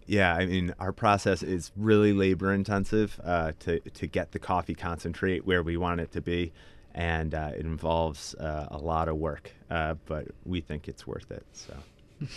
yeah, 0.06 0.36
I 0.36 0.46
mean, 0.46 0.76
our 0.78 0.92
process 0.92 1.42
is 1.42 1.72
really 1.78 2.12
labor 2.12 2.52
intensive 2.54 3.18
uh, 3.24 3.54
to 3.60 3.80
to 3.80 4.08
get 4.08 4.34
the 4.34 4.40
coffee 4.40 4.76
concentrate 4.76 5.46
where 5.48 5.64
we 5.64 5.78
want 5.78 6.02
it 6.02 6.12
to 6.12 6.22
be, 6.22 6.52
and 6.94 7.34
uh, 7.34 7.52
it 7.56 7.62
involves 7.62 8.36
uh, 8.36 8.68
a 8.70 8.78
lot 8.78 9.08
of 9.08 9.16
work. 9.16 9.54
Uh, 9.70 9.96
but 10.06 10.28
we 10.46 10.60
think 10.60 10.90
it's 10.90 11.08
worth 11.08 11.32
it. 11.32 11.46
So 11.54 11.74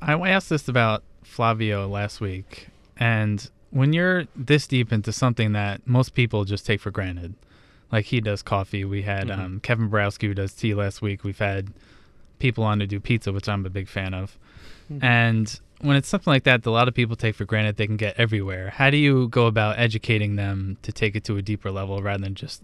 I 0.00 0.14
asked 0.30 0.50
this 0.50 0.68
about 0.68 1.02
Flavio 1.24 1.88
last 1.88 2.20
week, 2.20 2.68
and 2.96 3.50
when 3.76 3.92
you're 3.92 4.24
this 4.34 4.66
deep 4.66 4.92
into 4.92 5.12
something 5.12 5.52
that 5.52 5.86
most 5.86 6.14
people 6.14 6.44
just 6.44 6.64
take 6.66 6.80
for 6.80 6.90
granted, 6.90 7.34
like 7.92 8.06
he 8.06 8.20
does 8.20 8.42
coffee, 8.42 8.84
we 8.84 9.02
had 9.02 9.28
Mhm. 9.28 9.38
um, 9.38 9.60
Kevin 9.60 9.88
Browski 9.90 10.28
who 10.28 10.34
does 10.34 10.52
tea 10.52 10.74
last 10.74 11.02
week. 11.02 11.22
We've 11.24 11.38
had 11.38 11.68
people 12.38 12.64
on 12.64 12.78
to 12.80 12.86
do 12.86 12.98
pizza, 13.00 13.32
which 13.32 13.48
I'm 13.48 13.64
a 13.66 13.70
big 13.70 13.88
fan 13.88 14.12
of. 14.14 14.38
And 15.00 15.58
when 15.80 15.96
it's 15.96 16.08
something 16.08 16.30
like 16.30 16.44
that, 16.44 16.62
that 16.62 16.70
a 16.70 16.72
lot 16.72 16.88
of 16.88 16.94
people 16.94 17.16
take 17.16 17.34
for 17.34 17.44
granted, 17.44 17.76
they 17.76 17.86
can 17.86 17.96
get 17.96 18.14
everywhere. 18.18 18.70
How 18.70 18.88
do 18.90 18.96
you 18.96 19.28
go 19.28 19.46
about 19.46 19.78
educating 19.78 20.36
them 20.36 20.76
to 20.82 20.92
take 20.92 21.16
it 21.16 21.24
to 21.24 21.36
a 21.36 21.42
deeper 21.42 21.70
level 21.70 22.02
rather 22.02 22.22
than 22.22 22.34
just, 22.34 22.62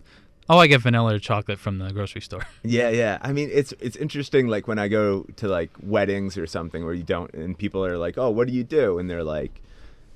oh, 0.49 0.59
I 0.59 0.67
get 0.67 0.81
vanilla 0.81 1.15
or 1.15 1.19
chocolate 1.19 1.59
from 1.59 1.79
the 1.79 1.93
grocery 1.93 2.21
store? 2.21 2.47
yeah, 2.63 2.91
yeah. 2.91 3.19
I 3.23 3.33
mean, 3.33 3.51
it's 3.53 3.73
it's 3.81 3.97
interesting. 3.97 4.47
Like 4.49 4.67
when 4.69 4.79
I 4.79 4.89
go 4.89 5.27
to 5.37 5.49
like 5.49 5.71
weddings 5.83 6.39
or 6.39 6.47
something 6.47 6.85
where 6.85 6.95
you 6.95 7.03
don't, 7.03 7.33
and 7.35 7.59
people 7.59 7.85
are 7.85 7.99
like, 7.99 8.17
"Oh, 8.19 8.31
what 8.31 8.47
do 8.49 8.55
you 8.55 8.65
do?" 8.65 8.99
And 8.99 9.11
they're 9.11 9.25
like. 9.25 9.61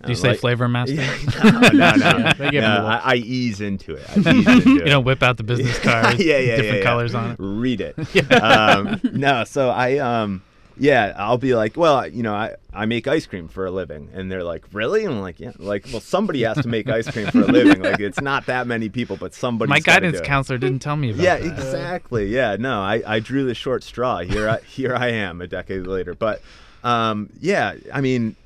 Do 0.05 0.11
you 0.11 0.15
say 0.17 0.29
like- 0.31 0.41
flavor 0.41 0.69
master? 0.69 0.95
Yeah, 0.97 1.17
no, 1.73 1.93
no, 1.97 1.97
no. 2.19 2.33
They 2.38 2.50
give 2.50 2.62
No, 2.62 2.75
them 2.75 2.85
a 2.85 2.87
I, 2.88 2.95
look. 2.97 3.07
I 3.07 3.15
ease 3.17 3.61
into 3.61 3.95
it. 3.95 4.05
I 4.11 4.19
ease 4.33 4.47
into 4.47 4.71
you 4.71 4.81
it. 4.83 4.87
know, 4.87 5.00
whip 5.00 5.23
out 5.23 5.37
the 5.37 5.43
business 5.43 5.79
cards. 5.79 6.23
yeah, 6.23 6.38
yeah, 6.38 6.57
different 6.57 6.67
yeah, 6.67 6.75
yeah. 6.79 6.83
colors 6.85 7.15
on 7.15 7.31
it. 7.33 7.37
Read 7.41 7.81
it. 7.81 8.33
um, 8.43 9.00
no, 9.12 9.45
so 9.45 9.71
I 9.71 9.99
um, 9.99 10.43
yeah, 10.79 11.15
I'll 11.17 11.38
be 11.38 11.55
like, 11.55 11.76
well, 11.79 12.07
you 12.07 12.23
know, 12.23 12.35
I, 12.35 12.55
I 12.75 12.85
make 12.85 13.09
ice 13.09 13.25
cream 13.26 13.49
for 13.49 13.65
a 13.65 13.71
living, 13.71 14.11
and 14.12 14.31
they're 14.31 14.45
like, 14.45 14.67
really? 14.73 15.07
And 15.07 15.15
I'm 15.15 15.21
like, 15.23 15.41
yeah, 15.41 15.53
like, 15.59 15.87
well, 15.91 16.03
somebody 16.03 16.43
has 16.43 16.59
to 16.59 16.69
make 16.69 16.87
ice 16.91 17.11
cream 17.11 17.29
for 17.29 17.41
a 17.41 17.47
living. 17.47 17.81
Like, 17.81 17.99
it's 17.99 18.21
not 18.21 18.45
that 18.47 18.67
many 18.67 18.91
people, 18.91 19.17
but 19.17 19.33
somebody. 19.33 19.71
My 19.71 19.81
guidance 19.81 20.21
counselor 20.21 20.59
didn't 20.59 20.81
tell 20.83 20.97
me 20.97 21.11
about 21.12 21.23
Yeah, 21.23 21.38
that. 21.38 21.47
exactly. 21.47 22.26
Yeah, 22.26 22.57
no, 22.61 22.83
I, 22.83 23.03
I 23.07 23.21
drew 23.21 23.47
the 23.47 23.55
short 23.55 23.83
straw. 23.83 24.19
Here 24.19 24.49
I 24.50 24.59
here 24.61 24.95
I 24.95 25.09
am 25.09 25.41
a 25.41 25.47
decade 25.47 25.87
later. 25.87 26.15
But 26.15 26.43
um, 26.85 27.31
yeah, 27.41 27.76
I 27.95 28.03
mean, 28.03 28.37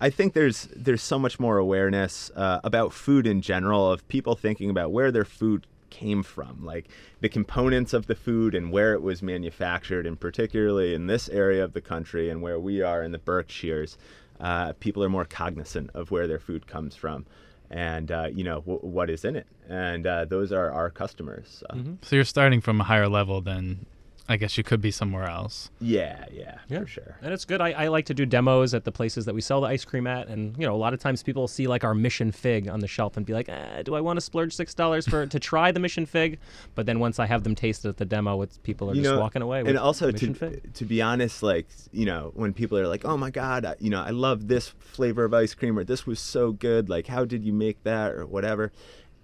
I 0.00 0.10
think 0.10 0.32
there's 0.32 0.68
there's 0.74 1.02
so 1.02 1.18
much 1.18 1.38
more 1.38 1.58
awareness 1.58 2.30
uh, 2.34 2.60
about 2.64 2.92
food 2.92 3.26
in 3.26 3.42
general 3.42 3.90
of 3.90 4.06
people 4.08 4.34
thinking 4.34 4.70
about 4.70 4.92
where 4.92 5.12
their 5.12 5.24
food 5.24 5.66
came 5.90 6.22
from, 6.22 6.64
like 6.64 6.88
the 7.20 7.28
components 7.28 7.92
of 7.92 8.06
the 8.06 8.14
food 8.14 8.54
and 8.54 8.72
where 8.72 8.94
it 8.94 9.02
was 9.02 9.22
manufactured, 9.22 10.06
and 10.06 10.18
particularly 10.18 10.94
in 10.94 11.06
this 11.06 11.28
area 11.28 11.62
of 11.62 11.72
the 11.72 11.80
country 11.80 12.30
and 12.30 12.40
where 12.40 12.58
we 12.58 12.80
are 12.80 13.02
in 13.02 13.12
the 13.12 13.18
Berkshires, 13.18 13.98
uh, 14.40 14.72
people 14.80 15.04
are 15.04 15.08
more 15.08 15.24
cognizant 15.24 15.90
of 15.92 16.10
where 16.10 16.26
their 16.26 16.38
food 16.38 16.66
comes 16.66 16.96
from. 16.96 17.26
And 17.70 18.10
uh, 18.10 18.28
you 18.32 18.42
know 18.42 18.60
w- 18.60 18.80
what 18.80 19.10
is 19.10 19.24
in 19.24 19.36
it, 19.36 19.46
and 19.68 20.06
uh, 20.06 20.24
those 20.24 20.50
are 20.50 20.72
our 20.72 20.90
customers. 20.90 21.60
So. 21.60 21.66
So 22.02 22.16
you're 22.16 22.24
starting 22.24 22.60
from 22.60 22.80
a 22.80 22.84
higher 22.84 23.08
level 23.08 23.40
than 23.40 23.86
I 24.30 24.36
guess 24.36 24.56
you 24.56 24.62
could 24.62 24.80
be 24.80 24.92
somewhere 24.92 25.24
else. 25.24 25.70
Yeah, 25.80 26.24
yeah, 26.30 26.58
Yeah. 26.68 26.80
for 26.82 26.86
sure. 26.86 27.16
And 27.20 27.32
it's 27.32 27.44
good. 27.44 27.60
I, 27.60 27.72
I 27.72 27.88
like 27.88 28.04
to 28.06 28.14
do 28.14 28.24
demos 28.24 28.74
at 28.74 28.84
the 28.84 28.92
places 28.92 29.24
that 29.24 29.34
we 29.34 29.40
sell 29.40 29.60
the 29.60 29.66
ice 29.66 29.84
cream 29.84 30.06
at, 30.06 30.28
and 30.28 30.56
you 30.56 30.64
know, 30.64 30.72
a 30.72 30.78
lot 30.78 30.94
of 30.94 31.00
times 31.00 31.24
people 31.24 31.48
see 31.48 31.66
like 31.66 31.82
our 31.82 31.94
Mission 31.94 32.30
Fig 32.30 32.68
on 32.68 32.78
the 32.78 32.86
shelf 32.86 33.16
and 33.16 33.26
be 33.26 33.32
like, 33.32 33.48
eh, 33.48 33.82
"Do 33.82 33.96
I 33.96 34.00
want 34.00 34.18
to 34.18 34.20
splurge 34.20 34.54
six 34.54 34.72
dollars 34.72 35.08
for 35.08 35.26
to 35.26 35.40
try 35.40 35.72
the 35.72 35.80
Mission 35.80 36.06
Fig?" 36.06 36.38
But 36.76 36.86
then 36.86 37.00
once 37.00 37.18
I 37.18 37.26
have 37.26 37.42
them 37.42 37.56
taste 37.56 37.84
it 37.84 37.88
at 37.88 37.96
the 37.96 38.04
demo, 38.04 38.40
it's 38.42 38.58
people 38.58 38.88
are 38.88 38.94
You 38.94 39.02
just 39.02 39.14
know, 39.14 39.20
walking 39.20 39.42
away. 39.42 39.62
With 39.64 39.70
and 39.70 39.78
also 39.78 40.12
Mission 40.12 40.34
to 40.34 40.38
Fig. 40.38 40.74
to 40.74 40.84
be 40.84 41.02
honest, 41.02 41.42
like 41.42 41.66
you 41.90 42.06
know, 42.06 42.30
when 42.34 42.52
people 42.52 42.78
are 42.78 42.86
like, 42.86 43.04
"Oh 43.04 43.16
my 43.16 43.30
God, 43.30 43.64
I, 43.64 43.74
you 43.80 43.90
know, 43.90 44.00
I 44.00 44.10
love 44.10 44.46
this 44.46 44.68
flavor 44.68 45.24
of 45.24 45.34
ice 45.34 45.54
cream," 45.54 45.76
or 45.76 45.82
"This 45.82 46.06
was 46.06 46.20
so 46.20 46.52
good," 46.52 46.88
like, 46.88 47.08
"How 47.08 47.24
did 47.24 47.44
you 47.44 47.52
make 47.52 47.82
that?" 47.82 48.12
or 48.12 48.24
whatever. 48.26 48.70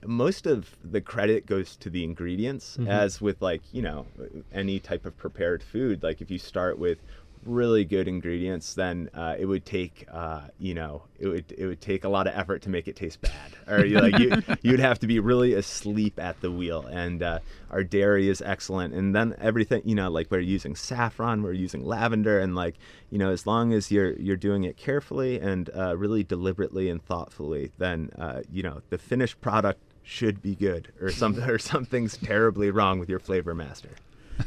Most 0.07 0.47
of 0.47 0.77
the 0.85 1.01
credit 1.01 1.47
goes 1.47 1.77
to 1.77 1.91
the 1.91 2.05
ingredients, 2.05 2.77
Mm-hmm. 2.77 2.89
as 2.91 3.21
with 3.21 3.41
like 3.43 3.63
you 3.73 3.83
know 3.83 4.07
any 4.53 4.79
type 4.79 5.05
of 5.07 5.17
prepared 5.17 5.63
food. 5.63 6.03
Like 6.03 6.21
if 6.21 6.31
you 6.31 6.39
start 6.39 6.79
with 6.79 6.99
really 7.45 7.85
good 7.85 8.09
ingredients, 8.09 8.75
then 8.75 9.09
uh, 9.15 9.37
it 9.39 9.47
would 9.47 9.65
take 9.65 10.05
uh, 10.13 10.41
you 10.59 10.75
know 10.75 11.03
it 11.19 11.29
would 11.29 11.53
it 11.57 11.67
would 11.67 11.81
take 11.81 12.05
a 12.05 12.09
lot 12.09 12.27
of 12.27 12.35
effort 12.35 12.61
to 12.63 12.69
make 12.69 12.89
it 12.89 12.97
taste 12.97 13.21
bad, 13.21 13.53
or 13.69 13.85
you 13.85 14.01
like 14.01 14.19
you 14.19 14.43
you'd 14.63 14.81
have 14.81 14.99
to 14.99 15.07
be 15.07 15.21
really 15.21 15.55
asleep 15.55 16.19
at 16.19 16.41
the 16.41 16.51
wheel. 16.51 16.85
And 16.87 17.23
uh, 17.23 17.39
our 17.71 17.85
dairy 17.85 18.29
is 18.29 18.43
excellent, 18.43 18.95
and 18.95 19.15
then 19.15 19.35
everything 19.41 19.83
you 19.85 19.95
know 19.95 20.11
like 20.11 20.31
we're 20.31 20.41
using 20.41 20.75
saffron, 20.77 21.43
we're 21.43 21.53
using 21.53 21.85
lavender, 21.85 22.41
and 22.41 22.55
like 22.55 22.75
you 23.11 23.19
know 23.19 23.31
as 23.31 23.47
long 23.47 23.73
as 23.73 23.91
you're 23.93 24.15
you're 24.15 24.37
doing 24.37 24.65
it 24.65 24.77
carefully 24.77 25.39
and 25.41 25.71
uh, 25.77 25.97
really 25.97 26.25
deliberately 26.25 26.89
and 26.89 27.05
thoughtfully, 27.05 27.71
then 27.79 28.11
uh, 28.19 28.43
you 28.51 28.63
know 28.63 28.83
the 28.91 28.99
finished 28.99 29.41
product 29.41 29.81
should 30.09 30.41
be 30.41 30.55
good, 30.55 30.93
or 31.01 31.11
something 31.11 31.45
or 31.51 31.59
something's 31.59 32.17
terribly 32.17 32.71
wrong 32.71 32.99
with 33.01 33.09
your 33.09 33.19
flavor 33.19 33.55
master. 33.55 33.91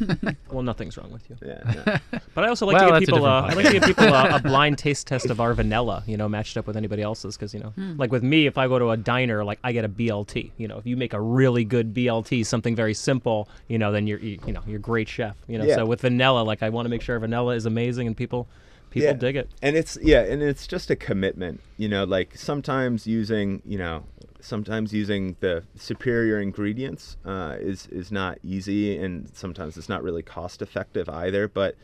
Well, 0.51 0.61
nothing's 0.63 0.97
wrong 0.97 1.11
with 1.11 1.27
you. 1.29 1.37
Yeah. 1.45 1.83
no. 2.11 2.19
But 2.35 2.43
I 2.43 2.47
also 2.47 2.65
like 2.67 2.75
Well, 2.75 2.87
to 2.87 2.93
that's 2.93 3.05
give 3.05 3.09
a 3.09 3.17
people 3.17 3.25
uh, 3.27 3.41
I 3.41 3.53
like 3.53 3.65
to 3.65 3.71
give 3.73 3.83
people 3.83 4.05
a, 4.05 4.35
a 4.35 4.39
blind 4.39 4.77
taste 4.77 5.07
test 5.07 5.25
of 5.31 5.39
our 5.41 5.53
vanilla, 5.53 6.03
you 6.07 6.15
know, 6.15 6.29
matched 6.29 6.57
up 6.57 6.67
with 6.67 6.77
anybody 6.77 7.01
else's 7.01 7.35
because 7.35 7.53
you 7.53 7.59
know, 7.59 7.73
like 7.97 8.11
with 8.11 8.23
me, 8.23 8.45
if 8.45 8.57
I 8.57 8.67
go 8.67 8.77
to 8.79 8.91
a 8.91 8.97
diner, 8.97 9.43
like 9.43 9.59
I 9.63 9.71
get 9.71 9.85
a 9.85 9.89
BLT. 9.89 10.51
You 10.57 10.67
know, 10.67 10.77
if 10.77 10.85
you 10.85 10.95
make 10.95 11.13
a 11.13 11.19
really 11.21 11.63
good 11.65 11.93
BLT, 11.93 12.45
something 12.45 12.75
very 12.75 12.93
simple, 12.93 13.49
you 13.67 13.77
know, 13.79 13.91
then 13.91 14.05
you're 14.07 14.19
you, 14.19 14.39
you 14.45 14.53
know 14.53 14.61
you're 14.67 14.79
great 14.79 15.07
chef. 15.09 15.35
You 15.47 15.57
know, 15.57 15.65
Yeah. 15.65 15.75
so 15.77 15.85
with 15.87 16.01
vanilla, 16.01 16.41
like 16.43 16.61
I 16.63 16.69
want 16.69 16.85
to 16.85 16.89
make 16.89 17.01
sure 17.01 17.17
vanilla 17.19 17.55
is 17.55 17.65
amazing 17.65 18.05
and 18.07 18.15
people 18.15 18.47
people 18.89 19.07
Yeah. 19.07 19.13
dig 19.13 19.35
it. 19.35 19.49
and 19.61 19.75
it's 19.75 19.97
yeah 20.01 20.21
and 20.21 20.41
it's 20.41 20.65
just 20.67 20.89
a 20.89 20.95
commitment 20.95 21.61
you 21.77 21.87
know 21.89 22.03
like 22.03 22.35
sometimes 22.37 23.05
using 23.07 23.61
you 23.65 23.77
know 23.77 24.03
sometimes 24.41 24.93
using 24.93 25.35
the 25.41 25.63
superior 25.75 26.39
ingredients 26.39 27.17
uh, 27.25 27.57
is 27.59 27.87
is 27.87 28.11
not 28.11 28.37
easy 28.43 28.97
and 28.97 29.29
sometimes 29.35 29.77
it's 29.77 29.89
not 29.89 30.01
really 30.01 30.23
cost 30.23 30.61
effective 30.61 31.09
either 31.09 31.47
but 31.47 31.75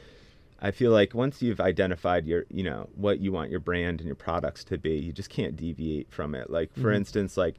i 0.61 0.71
feel 0.71 0.91
like 0.91 1.13
once 1.13 1.41
you've 1.41 1.59
identified 1.59 2.25
your 2.25 2.45
you 2.49 2.63
know 2.63 2.87
what 2.95 3.19
you 3.19 3.31
want 3.31 3.51
your 3.51 3.59
brand 3.59 3.99
and 3.99 4.07
your 4.07 4.15
products 4.15 4.63
to 4.63 4.77
be 4.77 4.91
you 4.95 5.11
just 5.11 5.29
can't 5.29 5.55
deviate 5.57 6.09
from 6.11 6.33
it 6.33 6.49
like 6.49 6.73
for 6.75 6.91
instance 6.93 7.35
like 7.35 7.55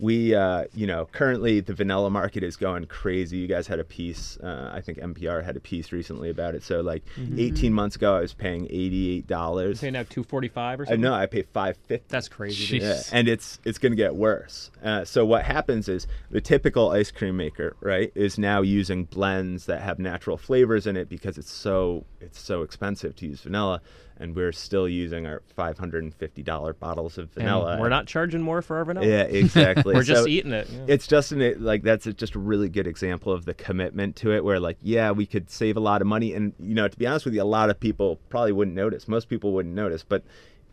we 0.00 0.34
uh, 0.34 0.64
you 0.74 0.86
know 0.86 1.06
currently 1.12 1.60
the 1.60 1.74
vanilla 1.74 2.08
market 2.10 2.42
is 2.42 2.56
going 2.56 2.86
crazy 2.86 3.36
you 3.36 3.46
guys 3.46 3.66
had 3.66 3.78
a 3.78 3.84
piece 3.84 4.38
uh, 4.38 4.70
i 4.72 4.80
think 4.80 4.98
npr 4.98 5.44
had 5.44 5.56
a 5.56 5.60
piece 5.60 5.92
recently 5.92 6.30
about 6.30 6.54
it 6.54 6.62
so 6.62 6.80
like 6.80 7.02
18 7.36 7.72
months 7.72 7.96
ago 7.96 8.16
i 8.16 8.20
was 8.20 8.32
paying 8.32 8.66
$88 8.68 9.76
Say 9.76 9.90
now 9.90 10.04
two 10.08 10.24
forty 10.24 10.48
five 10.48 10.80
or 10.80 10.84
I 10.84 10.86
something. 10.86 11.00
no 11.02 11.12
I 11.14 11.26
pay 11.26 11.42
550 11.42 12.04
That's 12.08 12.28
crazy. 12.28 12.78
Jeez. 12.78 12.82
yeah, 12.82 13.02
and 13.12 13.28
it's 13.28 13.58
it's 13.64 13.78
going 13.78 13.92
to 13.92 13.96
get 13.96 14.14
worse. 14.14 14.70
Uh, 14.82 15.04
so 15.04 15.24
what 15.24 15.44
happens 15.44 15.88
is 15.88 16.06
the 16.30 16.40
typical 16.40 16.90
ice 16.90 17.10
cream 17.10 17.36
maker, 17.36 17.76
right, 17.80 18.10
is 18.14 18.38
now 18.38 18.62
using 18.62 19.04
blends 19.04 19.66
that 19.66 19.82
have 19.82 19.98
natural 19.98 20.36
flavors 20.36 20.86
in 20.86 20.96
it 20.96 21.08
because 21.08 21.36
it's 21.38 21.50
so 21.50 22.04
it's 22.20 22.40
so 22.40 22.62
expensive 22.62 23.14
to 23.16 23.26
use 23.26 23.40
vanilla, 23.42 23.80
and 24.20 24.36
we're 24.36 24.52
still 24.52 24.88
using 24.88 25.26
our 25.26 25.42
five 25.56 25.78
hundred 25.78 26.04
and 26.04 26.14
fifty 26.14 26.42
dollar 26.42 26.72
bottles 26.74 27.18
of 27.18 27.24
And 27.36 27.46
vanilla. 27.46 27.78
we're 27.80 27.88
not 27.88 28.06
charging 28.06 28.40
more 28.42 28.62
for 28.62 28.76
our 28.76 28.84
vanilla. 28.84 29.06
Yeah, 29.06 29.22
exactly. 29.24 29.94
We're 29.94 30.02
just 30.04 30.22
So 30.22 30.28
eating 30.28 30.52
it. 30.52 30.68
yeah. 30.70 30.84
It's 30.86 31.06
just 31.08 31.32
an 31.32 31.64
like 31.64 31.82
that's 31.82 32.06
a, 32.06 32.12
just 32.12 32.34
a 32.34 32.38
really 32.38 32.68
good 32.68 32.86
example 32.86 33.32
of 33.32 33.44
the 33.46 33.54
commitment 33.54 34.14
to 34.16 34.32
it. 34.32 34.44
Where 34.44 34.60
like, 34.60 34.78
yeah, 34.82 35.10
we 35.10 35.26
could 35.26 35.50
save 35.50 35.76
a 35.76 35.80
lot 35.80 36.00
of 36.00 36.06
money, 36.06 36.34
and 36.34 36.52
you 36.60 36.74
know, 36.74 36.86
to 36.86 36.96
be 36.98 37.06
honest 37.06 37.24
with 37.24 37.34
you, 37.34 37.42
a 37.42 37.44
lot 37.44 37.70
of 37.70 37.80
people 37.80 38.20
probably 38.28 38.52
wouldn't 38.52 38.76
notice. 38.76 39.08
Most 39.08 39.28
people 39.28 39.52
wouldn't 39.52 39.74
notice, 39.74 40.04
but 40.04 40.22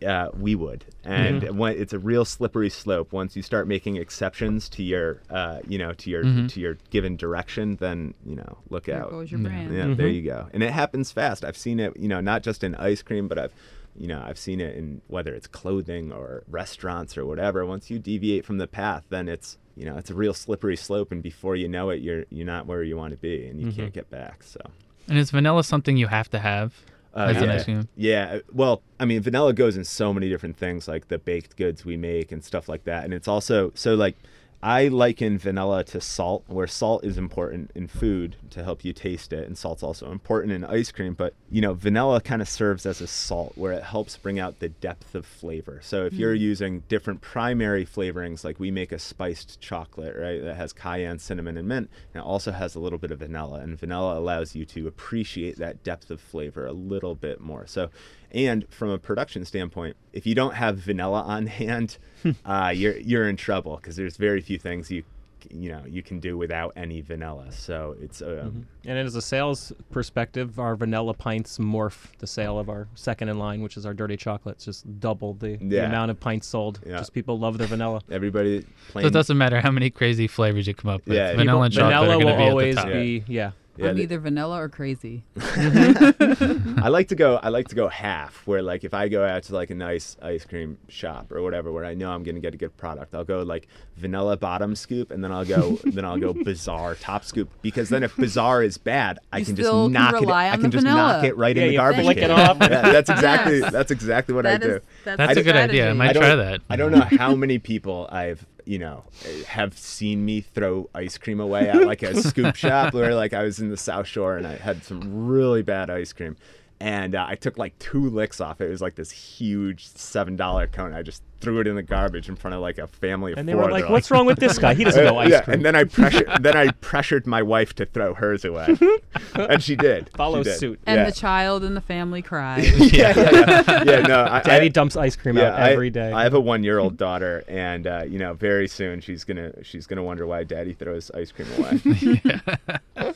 uh, 0.05 0.29
we 0.33 0.55
would. 0.55 0.85
And 1.03 1.57
when 1.57 1.77
it's 1.77 1.93
a 1.93 1.99
real 1.99 2.25
slippery 2.25 2.69
slope. 2.69 3.11
Once 3.13 3.35
you 3.35 3.41
start 3.41 3.67
making 3.67 3.95
exceptions 3.97 4.69
to 4.69 4.83
your, 4.83 5.21
uh, 5.29 5.59
you 5.67 5.77
know, 5.77 5.93
to 5.93 6.09
your 6.09 6.23
to 6.23 6.59
your 6.59 6.77
given 6.89 7.15
direction, 7.17 7.75
then 7.77 8.13
you 8.25 8.35
know, 8.35 8.57
look 8.69 8.85
There 8.85 9.01
out. 9.01 9.09
goes 9.11 9.31
your 9.31 9.39
Yeah. 9.41 9.47
brand. 9.47 9.73
Yeah, 9.73 9.93
there 9.95 10.07
you 10.07 10.21
go. 10.23 10.47
And 10.53 10.63
it 10.63 10.71
happens 10.71 11.11
fast. 11.11 11.43
I've 11.45 11.57
seen 11.57 11.79
it, 11.79 11.97
you 11.97 12.07
know, 12.07 12.21
not 12.21 12.43
just 12.43 12.63
in 12.63 12.75
ice 12.75 13.01
cream, 13.01 13.27
but 13.27 13.37
I've, 13.39 13.53
you 13.97 14.07
know, 14.07 14.21
I've 14.25 14.37
seen 14.37 14.61
it 14.61 14.75
in 14.75 15.01
whether 15.07 15.33
it's 15.33 15.47
clothing 15.47 16.11
or 16.11 16.43
restaurants 16.49 17.17
or 17.17 17.25
whatever. 17.25 17.65
Once 17.65 17.89
you 17.89 17.97
deviate 17.99 18.45
from 18.45 18.57
the 18.59 18.67
path, 18.67 19.05
then 19.09 19.27
it's, 19.27 19.57
you 19.75 19.85
know, 19.85 19.97
it's 19.97 20.09
a 20.09 20.13
real 20.15 20.33
slippery 20.33 20.75
slope, 20.75 21.11
and 21.11 21.23
before 21.23 21.55
you 21.55 21.67
know 21.67 21.89
it, 21.89 22.01
you're 22.01 22.25
you're 22.29 22.45
not 22.45 22.65
where 22.67 22.83
you 22.83 22.97
want 22.97 23.11
to 23.11 23.17
be, 23.17 23.47
and 23.47 23.59
you 23.61 23.71
can't 23.71 23.93
get 23.93 24.09
back. 24.09 24.43
So. 24.43 24.59
And 25.07 25.17
is 25.17 25.31
vanilla 25.31 25.63
something 25.63 25.95
you 25.97 26.07
have 26.07 26.29
to 26.31 26.39
have 26.39 26.73
Uh, 27.17 27.33
an 27.35 27.43
yeah. 27.67 27.83
Yeah. 27.95 28.39
Well, 28.53 28.83
I 28.99 29.05
mean, 29.05 29.21
vanilla 29.21 29.51
goes 29.53 29.75
in 29.75 29.83
so 29.83 30.13
many 30.13 30.29
different 30.29 30.55
things, 30.55 30.87
like 30.87 31.07
the 31.07 31.17
baked 31.17 31.57
goods 31.57 31.83
we 31.83 31.97
make 31.97 32.31
and 32.31 32.43
stuff 32.43 32.69
like 32.69 32.83
that. 32.83 33.05
And 33.05 33.13
it's 33.13 33.27
also 33.27 33.71
so 33.73 33.95
like 33.95 34.15
I 34.61 34.87
liken 34.87 35.37
vanilla 35.37 35.83
to 35.85 36.01
salt, 36.01 36.43
where 36.47 36.65
salt 36.65 37.03
is 37.03 37.17
important 37.17 37.69
in 37.75 37.87
food 37.87 38.37
to 38.49 38.63
help 38.63 38.83
you 38.83 38.91
taste 38.91 39.31
it, 39.31 39.45
and 39.47 39.55
salt's 39.55 39.83
also 39.83 40.11
important 40.11 40.51
in 40.51 40.63
ice 40.63 40.91
cream. 40.91 41.13
But 41.13 41.35
you 41.51 41.61
know, 41.61 41.73
vanilla 41.73 42.21
kind 42.21 42.41
of 42.41 42.49
serves 42.49 42.85
as 42.85 42.99
a 42.99 43.07
salt, 43.07 43.53
where 43.55 43.71
it 43.71 43.83
helps 43.83 44.17
bring 44.17 44.39
out 44.39 44.59
the 44.59 44.69
depth 44.69 45.13
of 45.13 45.27
flavor. 45.27 45.79
So 45.83 46.05
if 46.05 46.13
you're 46.13 46.33
using 46.33 46.81
different 46.89 47.21
primary 47.21 47.85
flavorings, 47.85 48.43
like 48.43 48.59
we 48.59 48.71
make 48.71 48.91
a 48.91 48.99
spiced 48.99 49.61
chocolate, 49.61 50.15
right, 50.17 50.43
that 50.43 50.55
has 50.55 50.73
cayenne, 50.73 51.19
cinnamon, 51.19 51.57
and 51.57 51.67
mint, 51.67 51.91
and 52.13 52.23
it 52.23 52.25
also 52.25 52.51
has 52.51 52.73
a 52.73 52.79
little 52.79 52.99
bit 52.99 53.11
of 53.11 53.19
vanilla, 53.19 53.59
and 53.59 53.79
vanilla 53.79 54.17
allows 54.17 54.55
you 54.55 54.65
to 54.65 54.87
appreciate 54.87 55.57
that 55.57 55.83
depth 55.83 56.09
of 56.09 56.19
flavor 56.19 56.65
a 56.65 56.73
little 56.73 57.15
bit 57.15 57.39
more. 57.39 57.67
So. 57.67 57.89
And 58.31 58.67
from 58.69 58.89
a 58.89 58.97
production 58.97 59.45
standpoint, 59.45 59.95
if 60.11 60.25
you 60.25 60.35
don't 60.35 60.55
have 60.55 60.77
vanilla 60.77 61.21
on 61.21 61.47
hand, 61.47 61.97
uh, 62.45 62.73
you're 62.75 62.97
you're 62.97 63.29
in 63.29 63.37
trouble 63.37 63.77
because 63.77 63.95
there's 63.95 64.17
very 64.17 64.41
few 64.47 64.57
things 64.57 64.89
you 64.89 65.03
you 65.51 65.69
know 65.69 65.83
you 65.87 66.01
can 66.01 66.19
do 66.19 66.37
without 66.37 66.73
any 66.75 67.01
vanilla. 67.01 67.51
So 67.51 67.95
it's 68.01 68.21
uh, 68.21 68.49
And 68.85 68.97
as 68.97 69.15
a 69.15 69.21
sales 69.21 69.71
perspective, 69.91 70.59
our 70.59 70.75
vanilla 70.75 71.13
pints 71.13 71.57
morph 71.57 72.07
the 72.17 72.27
sale 72.27 72.57
of 72.57 72.69
our 72.69 72.87
second 72.95 73.29
in 73.29 73.37
line, 73.37 73.61
which 73.61 73.77
is 73.77 73.85
our 73.85 73.93
dirty 73.93 74.17
chocolate. 74.17 74.55
It's 74.55 74.65
just 74.65 74.99
double 74.99 75.33
the, 75.35 75.57
the 75.57 75.85
amount 75.85 76.11
of 76.11 76.19
pints 76.19 76.47
sold. 76.47 76.79
Yeah. 76.85 76.97
Just 76.97 77.13
people 77.13 77.37
love 77.39 77.57
their 77.59 77.67
vanilla. 77.67 78.01
everybody 78.11 78.65
So 78.93 78.99
it 78.99 79.13
doesn't 79.13 79.37
matter 79.37 79.61
how 79.61 79.71
many 79.71 79.89
crazy 79.89 80.27
flavors 80.27 80.65
you 80.67 80.73
come 80.73 80.89
up 80.91 81.05
with. 81.05 81.15
Yeah, 81.15 81.35
vanilla 81.35 81.61
and 81.61 81.73
People- 81.73 81.89
chocolate 81.91 82.17
vanilla 82.17 82.31
will 82.31 82.37
be 82.37 82.49
always 82.49 82.77
at 82.77 82.85
the 82.87 82.91
top. 82.91 82.99
be 83.01 83.23
yeah. 83.27 83.43
yeah, 83.43 83.51
I'm 83.81 83.97
either 83.99 84.19
vanilla 84.19 84.59
or 84.61 84.69
crazy. 84.69 85.23
I 85.87 86.89
like 86.89 87.09
to 87.09 87.15
go. 87.15 87.37
I 87.37 87.49
like 87.49 87.67
to 87.69 87.75
go 87.75 87.87
half. 87.87 88.45
Where 88.47 88.61
like 88.61 88.83
if 88.83 88.93
I 88.93 89.07
go 89.07 89.25
out 89.25 89.43
to 89.43 89.53
like 89.55 89.69
a 89.69 89.75
nice 89.75 90.17
ice 90.21 90.45
cream 90.45 90.77
shop 90.87 91.31
or 91.31 91.41
whatever, 91.41 91.71
where 91.71 91.85
I 91.85 91.93
know 91.93 92.11
I'm 92.11 92.23
gonna 92.23 92.39
get 92.39 92.53
a 92.53 92.57
good 92.57 92.75
product, 92.77 93.13
I'll 93.15 93.23
go 93.23 93.41
like 93.43 93.67
vanilla 93.95 94.37
bottom 94.37 94.75
scoop, 94.75 95.11
and 95.11 95.23
then 95.23 95.31
I'll 95.31 95.45
go 95.45 95.77
then 95.83 96.05
I'll 96.05 96.17
go 96.19 96.33
bizarre 96.33 96.95
top 96.95 97.23
scoop. 97.23 97.49
Because 97.61 97.89
then 97.89 98.03
if 98.03 98.15
bizarre 98.15 98.63
is 98.63 98.77
bad, 98.77 99.19
I 99.31 99.43
can 99.43 99.55
just 99.55 99.69
can 99.69 99.91
knock 99.91 100.15
it. 100.15 100.21
rely 100.21 100.45
I 100.45 100.49
on 100.51 100.61
can 100.61 100.63
the 100.63 100.69
just 100.69 100.85
knock 100.85 101.15
vanilla. 101.21 101.27
it 101.27 101.37
right 101.37 101.55
Yeah, 101.55 101.63
in 101.63 101.69
the 101.69 101.77
garbage 101.77 102.03
flick 102.05 102.17
can. 102.17 102.31
it 102.31 102.39
off. 102.39 102.57
Yeah, 102.67 102.81
that's 102.91 103.09
exactly 103.09 103.59
Yes. 103.59 103.71
that's 103.71 103.91
exactly 103.91 104.33
what 104.35 104.43
That 104.43 104.55
I 104.61 104.65
do. 104.65 104.71
is- 104.75 104.81
that's, 105.05 105.17
That's 105.17 105.33
the 105.35 105.39
a 105.39 105.43
good 105.43 105.55
idea. 105.55 105.89
I 105.89 105.93
might 105.93 106.09
I 106.09 106.13
try 106.19 106.35
that. 106.35 106.61
I 106.69 106.75
don't 106.75 106.91
know 106.91 107.01
how 107.01 107.33
many 107.35 107.59
people 107.59 108.07
I've 108.11 108.45
you 108.67 108.77
know 108.77 109.03
have 109.47 109.77
seen 109.77 110.25
me 110.25 110.41
throw 110.41 110.89
ice 110.93 111.17
cream 111.17 111.39
away 111.39 111.69
at 111.69 111.85
like 111.85 112.03
a 112.03 112.21
scoop 112.21 112.55
shop 112.63 112.93
where 112.93 113.15
like 113.15 113.33
I 113.33 113.43
was 113.43 113.59
in 113.59 113.69
the 113.69 113.77
South 113.77 114.07
Shore 114.07 114.37
and 114.37 114.45
I 114.45 114.55
had 114.57 114.83
some 114.83 115.27
really 115.27 115.61
bad 115.61 115.89
ice 115.89 116.13
cream. 116.13 116.35
And 116.79 117.15
uh, 117.15 117.25
I 117.27 117.35
took 117.35 117.57
like 117.57 117.77
two 117.79 118.09
licks 118.09 118.39
off 118.39 118.61
it. 118.61 118.65
It 118.65 118.69
was 118.69 118.81
like 118.81 118.95
this 118.95 119.09
huge 119.11 119.87
seven 119.87 120.35
dollar 120.35 120.67
cone. 120.67 120.93
I 120.93 121.01
just 121.01 121.23
threw 121.39 121.59
it 121.59 121.67
in 121.67 121.75
the 121.75 121.83
garbage 121.83 122.29
in 122.29 122.35
front 122.35 122.55
of 122.55 122.61
like 122.61 122.77
a 122.79 122.87
family 122.87 123.31
of 123.31 123.37
And 123.37 123.47
they 123.47 123.53
four. 123.53 123.63
were 123.65 123.71
like, 123.71 123.83
They're 123.83 123.91
"What's 123.91 124.09
wrong 124.09 124.25
with 124.25 124.39
this 124.39 124.57
guy? 124.57 124.73
He 124.73 124.83
doesn't 124.83 125.03
know 125.05 125.17
Uh, 125.17 125.23
ice 125.23 125.29
yeah, 125.29 125.41
cream." 125.41 125.55
and 125.55 125.65
then 125.65 125.75
I 125.75 125.83
pressured 125.85 126.27
then 126.41 126.55
I 126.57 126.71
pressured 126.81 127.25
my 127.27 127.41
wife 127.41 127.73
to 127.75 127.85
throw 127.85 128.13
hers 128.13 128.45
away, 128.45 128.75
and 129.35 129.61
she 129.63 129.75
did. 129.75 130.09
Follow 130.15 130.39
She 130.43 130.49
did. 130.51 130.59
suit. 130.59 130.79
And 130.85 130.97
yeah. 130.99 131.05
the 131.05 131.11
child 131.11 131.63
and 131.63 131.75
the 131.75 131.81
family 131.81 132.21
cried. 132.21 132.63
yeah, 132.63 133.13
yeah, 133.15 133.63
yeah. 133.67 133.83
Yeah, 133.83 133.99
no, 134.01 134.23
I, 134.29 134.41
Daddy 134.41 134.65
I, 134.65 134.69
dumps 134.69 134.95
ice 134.95 135.15
cream 135.15 135.37
yeah, 135.37 135.49
out 135.53 135.59
I- 135.59 135.71
every 135.71 135.89
day. 135.89 136.11
I 136.11 136.23
have 136.23 136.33
a 136.35 136.39
one-year-old 136.39 136.95
daughter, 136.97 137.43
and 137.47 137.87
uh, 137.87 138.03
you 138.07 138.19
know, 138.19 138.33
very 138.33 138.67
soon 138.67 139.01
she's 139.01 139.23
gonna 139.23 139.63
she's 139.63 139.87
gonna 139.87 140.03
wonder 140.03 140.25
why 140.27 140.43
Daddy 140.43 140.73
throws 140.73 141.09
ice 141.11 141.31
cream 141.31 141.47
away. 141.57 143.13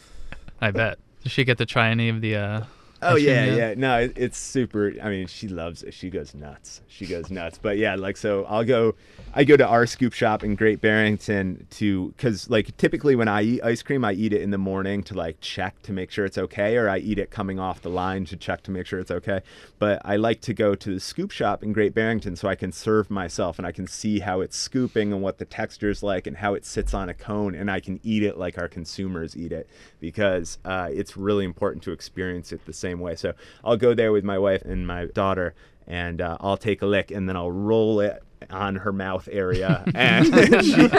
I 0.61 0.71
bet. 0.71 0.99
Does 1.23 1.31
she 1.31 1.43
get 1.43 1.57
to 1.59 1.65
try 1.65 1.89
any 1.89 2.09
of 2.09 2.21
the? 2.21 2.35
uh 2.35 2.63
Oh 3.01 3.15
yeah, 3.15 3.45
yet? 3.45 3.57
yeah. 3.57 3.73
No, 3.77 3.99
it, 3.99 4.13
it's 4.15 4.37
super. 4.37 4.93
I 5.01 5.09
mean, 5.09 5.27
she 5.27 5.47
loves 5.47 5.83
it. 5.83 5.93
She 5.93 6.09
goes 6.09 6.35
nuts. 6.35 6.81
She 6.87 7.07
goes 7.07 7.31
nuts. 7.31 7.57
But 7.61 7.77
yeah, 7.77 7.95
like 7.95 8.17
so, 8.17 8.45
I'll 8.45 8.63
go. 8.63 8.95
I 9.33 9.43
go 9.43 9.55
to 9.55 9.65
our 9.65 9.85
scoop 9.85 10.13
shop 10.13 10.43
in 10.43 10.55
Great 10.55 10.81
Barrington 10.81 11.65
to 11.71 12.09
because 12.09 12.49
like 12.49 12.75
typically 12.77 13.15
when 13.15 13.27
I 13.27 13.41
eat 13.43 13.63
ice 13.63 13.81
cream, 13.81 14.03
I 14.03 14.13
eat 14.13 14.33
it 14.33 14.41
in 14.41 14.51
the 14.51 14.57
morning 14.57 15.03
to 15.03 15.13
like 15.13 15.39
check 15.41 15.81
to 15.83 15.93
make 15.93 16.11
sure 16.11 16.25
it's 16.25 16.37
okay, 16.37 16.77
or 16.77 16.89
I 16.89 16.99
eat 16.99 17.17
it 17.17 17.31
coming 17.31 17.59
off 17.59 17.81
the 17.81 17.89
line 17.89 18.25
to 18.25 18.37
check 18.37 18.61
to 18.63 18.71
make 18.71 18.85
sure 18.85 18.99
it's 18.99 19.11
okay. 19.11 19.41
But 19.79 20.01
I 20.05 20.17
like 20.17 20.41
to 20.41 20.53
go 20.53 20.75
to 20.75 20.93
the 20.93 20.99
scoop 20.99 21.31
shop 21.31 21.63
in 21.63 21.73
Great 21.73 21.95
Barrington 21.95 22.35
so 22.35 22.47
I 22.47 22.55
can 22.55 22.71
serve 22.71 23.09
myself 23.09 23.57
and 23.57 23.65
I 23.65 23.71
can 23.71 23.87
see 23.87 24.19
how 24.19 24.41
it's 24.41 24.57
scooping 24.57 25.11
and 25.13 25.21
what 25.21 25.37
the 25.37 25.45
texture 25.45 25.89
is 25.89 26.03
like 26.03 26.27
and 26.27 26.37
how 26.37 26.53
it 26.53 26.65
sits 26.65 26.93
on 26.93 27.09
a 27.09 27.13
cone, 27.13 27.55
and 27.55 27.71
I 27.71 27.79
can 27.79 27.99
eat 28.03 28.23
it 28.23 28.37
like 28.37 28.57
our 28.57 28.67
consumers 28.67 29.35
eat 29.35 29.51
it 29.51 29.67
because 29.99 30.59
uh, 30.65 30.89
it's 30.91 31.15
really 31.17 31.45
important 31.45 31.83
to 31.83 31.91
experience 31.91 32.51
it 32.51 32.65
the 32.65 32.73
same 32.73 32.90
way. 32.99 33.15
So 33.15 33.33
I'll 33.63 33.77
go 33.77 33.93
there 33.93 34.11
with 34.11 34.23
my 34.23 34.37
wife 34.37 34.63
and 34.63 34.85
my 34.85 35.05
daughter, 35.05 35.53
and 35.87 36.21
uh, 36.21 36.37
I'll 36.39 36.57
take 36.57 36.81
a 36.81 36.85
lick, 36.85 37.11
and 37.11 37.27
then 37.27 37.35
I'll 37.35 37.51
roll 37.51 37.99
it 38.01 38.23
on 38.49 38.75
her 38.77 38.91
mouth 38.91 39.29
area, 39.31 39.83
and 39.95 40.25
she, 40.65 40.89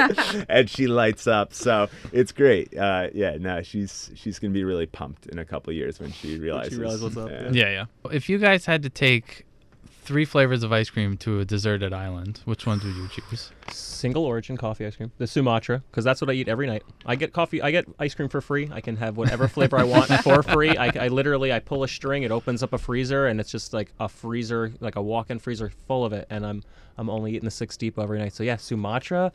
and 0.48 0.70
she 0.70 0.86
lights 0.86 1.26
up. 1.26 1.52
So 1.52 1.88
it's 2.12 2.32
great. 2.32 2.76
Uh, 2.76 3.08
yeah, 3.12 3.36
no, 3.38 3.62
she's 3.62 4.10
she's 4.14 4.38
gonna 4.38 4.54
be 4.54 4.64
really 4.64 4.86
pumped 4.86 5.26
in 5.26 5.38
a 5.38 5.44
couple 5.44 5.70
of 5.70 5.76
years 5.76 6.00
when 6.00 6.12
she 6.12 6.38
realizes. 6.38 6.78
realizes 6.78 7.02
what's 7.02 7.16
up, 7.16 7.30
Yeah. 7.30 7.50
Yeah, 7.52 7.70
yeah. 7.70 8.10
If 8.12 8.28
you 8.28 8.38
guys 8.38 8.66
had 8.66 8.82
to 8.84 8.90
take 8.90 9.46
three 10.02 10.24
flavors 10.24 10.62
of 10.62 10.72
ice 10.72 10.90
cream 10.90 11.16
to 11.18 11.40
a 11.40 11.44
deserted 11.44 11.92
island, 11.92 12.40
which 12.44 12.66
ones 12.66 12.84
would 12.84 12.94
you 12.94 13.08
choose? 13.08 13.52
Single 13.70 14.24
origin 14.24 14.56
coffee 14.56 14.84
ice 14.84 14.96
cream, 14.96 15.12
the 15.18 15.26
Sumatra, 15.26 15.82
because 15.90 16.04
that's 16.04 16.20
what 16.20 16.28
I 16.28 16.32
eat 16.32 16.48
every 16.48 16.66
night. 16.66 16.82
I 17.06 17.14
get 17.16 17.32
coffee, 17.32 17.62
I 17.62 17.70
get 17.70 17.86
ice 17.98 18.14
cream 18.14 18.28
for 18.28 18.40
free. 18.40 18.68
I 18.72 18.80
can 18.80 18.96
have 18.96 19.16
whatever 19.16 19.46
flavor 19.56 19.78
I 19.78 19.84
want 19.84 20.08
for 20.22 20.42
free. 20.42 20.76
I, 20.76 21.04
I 21.04 21.08
literally 21.08 21.52
I 21.52 21.60
pull 21.60 21.84
a 21.84 21.88
string, 21.88 22.24
it 22.24 22.30
opens 22.32 22.62
up 22.62 22.72
a 22.72 22.78
freezer, 22.78 23.26
and 23.26 23.38
it's 23.40 23.50
just 23.50 23.72
like 23.72 23.92
a 24.00 24.08
freezer, 24.08 24.72
like 24.80 24.96
a 24.96 25.02
walk-in 25.02 25.38
freezer 25.38 25.70
full 25.86 26.04
of 26.04 26.12
it, 26.12 26.26
and 26.30 26.44
I'm 26.44 26.62
I'm 26.98 27.08
only 27.08 27.30
eating 27.30 27.46
the 27.46 27.50
Six 27.50 27.76
deep 27.78 27.98
every 27.98 28.18
night. 28.18 28.34
So 28.34 28.42
yeah, 28.42 28.56
Sumatra, 28.56 29.32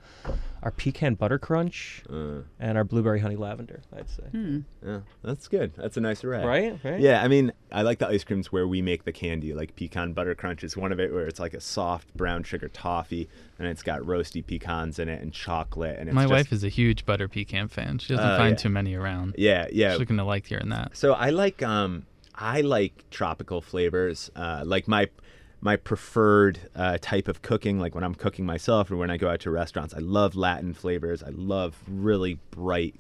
our 0.62 0.70
pecan 0.72 1.16
butter 1.16 1.40
crunch, 1.40 2.04
Uh, 2.08 2.42
and 2.60 2.78
our 2.78 2.84
blueberry 2.84 3.20
honey 3.20 3.36
lavender. 3.36 3.82
I'd 3.98 4.10
say. 4.10 4.24
Hmm. 4.32 4.60
yeah, 4.86 5.00
that's 5.24 5.48
good. 5.48 5.74
That's 5.76 5.98
a 5.98 6.02
nice 6.02 6.24
array. 6.24 6.46
Right, 6.46 6.80
right. 6.84 7.00
Yeah, 7.00 7.24
I 7.24 7.28
mean, 7.28 7.52
I 7.72 7.82
like 7.82 7.98
the 7.98 8.08
ice 8.08 8.24
creams 8.24 8.52
where 8.52 8.68
we 8.68 8.82
make 8.84 9.06
the 9.06 9.12
candy. 9.12 9.54
Like 9.56 9.76
pecan 9.76 10.14
butter 10.14 10.36
crunch 10.36 10.64
is 10.64 10.78
one 10.78 10.92
of 10.92 11.00
it, 11.00 11.12
where 11.12 11.26
it's 11.26 11.40
like 11.40 11.56
a 11.56 11.60
soft 11.62 12.16
brown 12.16 12.44
sugar 12.44 12.68
toffee, 12.68 13.28
and 13.58 13.68
it's 13.68 13.82
got 13.82 14.06
roasty 14.18 14.46
pecans 14.46 15.00
in 15.00 15.10
it 15.10 15.22
and 15.22 15.32
chocolate. 15.34 15.98
And 16.00 16.10
it's 16.10 16.16
My 16.16 16.24
just, 16.24 16.32
wife 16.32 16.54
is 16.54 16.64
a 16.64 16.70
huge 16.70 17.06
butter 17.06 17.28
pecan 17.28 17.68
fan. 17.68 18.00
She 18.00 18.14
doesn't 18.14 18.32
Oh, 18.32 18.38
find 18.38 18.52
yeah. 18.52 18.56
too 18.58 18.70
many 18.70 18.96
around. 18.96 19.36
Yeah, 19.38 19.68
yeah. 19.72 19.98
She's 19.98 20.08
gonna 20.08 20.26
like 20.26 20.46
hearing 20.48 20.70
that. 20.70 20.96
So 20.96 21.14
I 21.14 21.30
like 21.30 21.62
um 21.64 22.06
I 22.36 22.62
like 22.62 23.06
tropical 23.10 23.62
flavors. 23.62 24.30
Uh, 24.36 24.64
like 24.66 24.88
my 24.88 25.10
my 25.60 25.76
preferred 25.76 26.60
uh, 26.76 27.00
type 27.02 27.28
of 27.28 27.42
cooking, 27.42 27.80
like 27.80 27.96
when 27.96 28.04
I'm 28.04 28.14
cooking 28.14 28.46
myself 28.46 28.92
or 28.92 28.96
when 28.96 29.10
I 29.10 29.18
go 29.18 29.28
out 29.28 29.40
to 29.42 29.50
restaurants, 29.50 29.94
I 29.96 30.00
love 30.00 30.36
Latin 30.36 30.74
flavors. 30.76 31.24
I 31.24 31.30
love 31.30 31.82
really 31.88 32.38
bright 32.52 32.94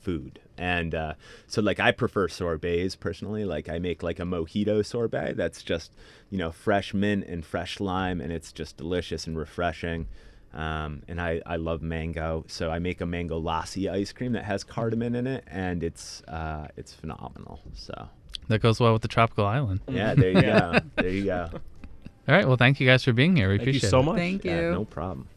food. 0.00 0.38
And 0.56 0.94
uh, 0.94 1.14
so 1.48 1.60
like 1.60 1.80
I 1.80 1.90
prefer 1.90 2.28
sorbets 2.28 2.94
personally. 2.94 3.44
Like 3.44 3.68
I 3.68 3.80
make 3.80 4.04
like 4.04 4.20
a 4.20 4.22
mojito 4.22 4.86
sorbet 4.86 5.32
that's 5.36 5.64
just, 5.64 5.92
you 6.30 6.38
know, 6.38 6.52
fresh 6.52 6.94
mint 6.94 7.24
and 7.26 7.44
fresh 7.44 7.80
lime 7.80 8.20
and 8.20 8.30
it's 8.32 8.52
just 8.52 8.76
delicious 8.76 9.26
and 9.26 9.36
refreshing. 9.36 10.06
Um, 10.54 11.02
and 11.08 11.20
I, 11.20 11.42
I 11.44 11.56
love 11.56 11.82
mango, 11.82 12.44
so 12.46 12.70
I 12.70 12.78
make 12.78 13.00
a 13.00 13.06
mango 13.06 13.40
lassi 13.40 13.90
ice 13.90 14.12
cream 14.12 14.32
that 14.32 14.44
has 14.44 14.62
cardamom 14.62 15.16
in 15.16 15.26
it, 15.26 15.42
and 15.48 15.82
it's 15.82 16.22
uh, 16.28 16.68
it's 16.76 16.92
phenomenal. 16.94 17.60
So 17.74 18.08
That 18.48 18.60
goes 18.62 18.78
well 18.78 18.92
with 18.92 19.02
the 19.02 19.08
tropical 19.08 19.46
island. 19.46 19.80
yeah, 19.88 20.14
there 20.14 20.30
you 20.30 20.42
go, 20.52 20.78
there 20.96 21.08
you 21.08 21.24
go. 21.24 21.48
All 22.28 22.34
right. 22.34 22.46
Well, 22.46 22.56
thank 22.56 22.78
you 22.80 22.86
guys 22.86 23.02
for 23.04 23.12
being 23.12 23.34
here. 23.36 23.48
We 23.50 23.56
appreciate 23.56 23.82
it. 23.82 23.86
You 23.86 23.90
so 23.90 24.00
it. 24.00 24.04
much. 24.04 24.16
Thank 24.16 24.44
you. 24.44 24.50
Yeah, 24.52 24.70
no 24.70 24.84
problem. 24.84 25.28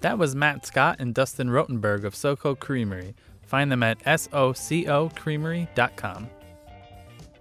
That 0.00 0.18
was 0.18 0.34
Matt 0.34 0.66
Scott 0.66 0.96
and 0.98 1.14
Dustin 1.14 1.48
Rotenberg 1.48 2.04
of 2.04 2.14
SoCo 2.14 2.58
Creamery. 2.58 3.14
Find 3.42 3.70
them 3.70 3.82
at 3.82 3.98
sococreamery.com. 4.00 6.28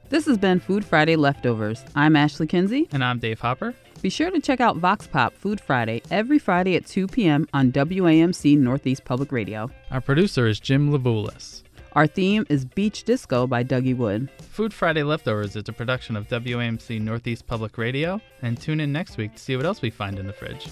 This 0.10 0.26
has 0.26 0.38
been 0.38 0.60
Food 0.60 0.84
Friday 0.86 1.16
Leftovers. 1.16 1.84
I'm 1.96 2.16
Ashley 2.16 2.48
Kinsey. 2.48 2.88
And 2.92 3.04
I'm 3.04 3.20
Dave 3.20 3.40
Hopper. 3.40 3.74
Be 4.02 4.10
sure 4.10 4.32
to 4.32 4.40
check 4.40 4.62
out 4.62 4.78
Vox 4.78 5.08
Pop 5.08 5.34
Food 5.34 5.60
Friday 5.60 6.02
every 6.10 6.40
Friday 6.40 6.78
at 6.78 6.86
2 6.86 7.08
p.m. 7.08 7.46
on 7.54 7.74
WAMC 7.74 8.58
Northeast 8.58 9.04
Public 9.04 9.34
Radio. 9.34 9.70
Our 9.92 10.00
producer 10.00 10.48
is 10.48 10.58
Jim 10.62 10.90
Labulis. 10.90 11.64
Our 11.94 12.08
theme 12.08 12.46
is 12.48 12.64
Beach 12.64 13.04
Disco 13.04 13.46
by 13.46 13.62
Dougie 13.62 13.98
Wood. 13.98 14.30
Food 14.40 14.74
Friday 14.74 15.04
Leftovers 15.04 15.58
is 15.58 15.68
a 15.68 15.74
production 15.74 16.16
of 16.16 16.30
WAMC 16.30 17.02
Northeast 17.02 17.46
Public 17.46 17.78
Radio. 17.78 18.22
And 18.42 18.60
tune 18.62 18.80
in 18.80 18.94
next 18.94 19.18
week 19.18 19.34
to 19.34 19.40
see 19.40 19.58
what 19.58 19.66
else 19.66 19.82
we 19.82 19.90
find 19.90 20.18
in 20.18 20.28
the 20.28 20.34
fridge. 20.34 20.70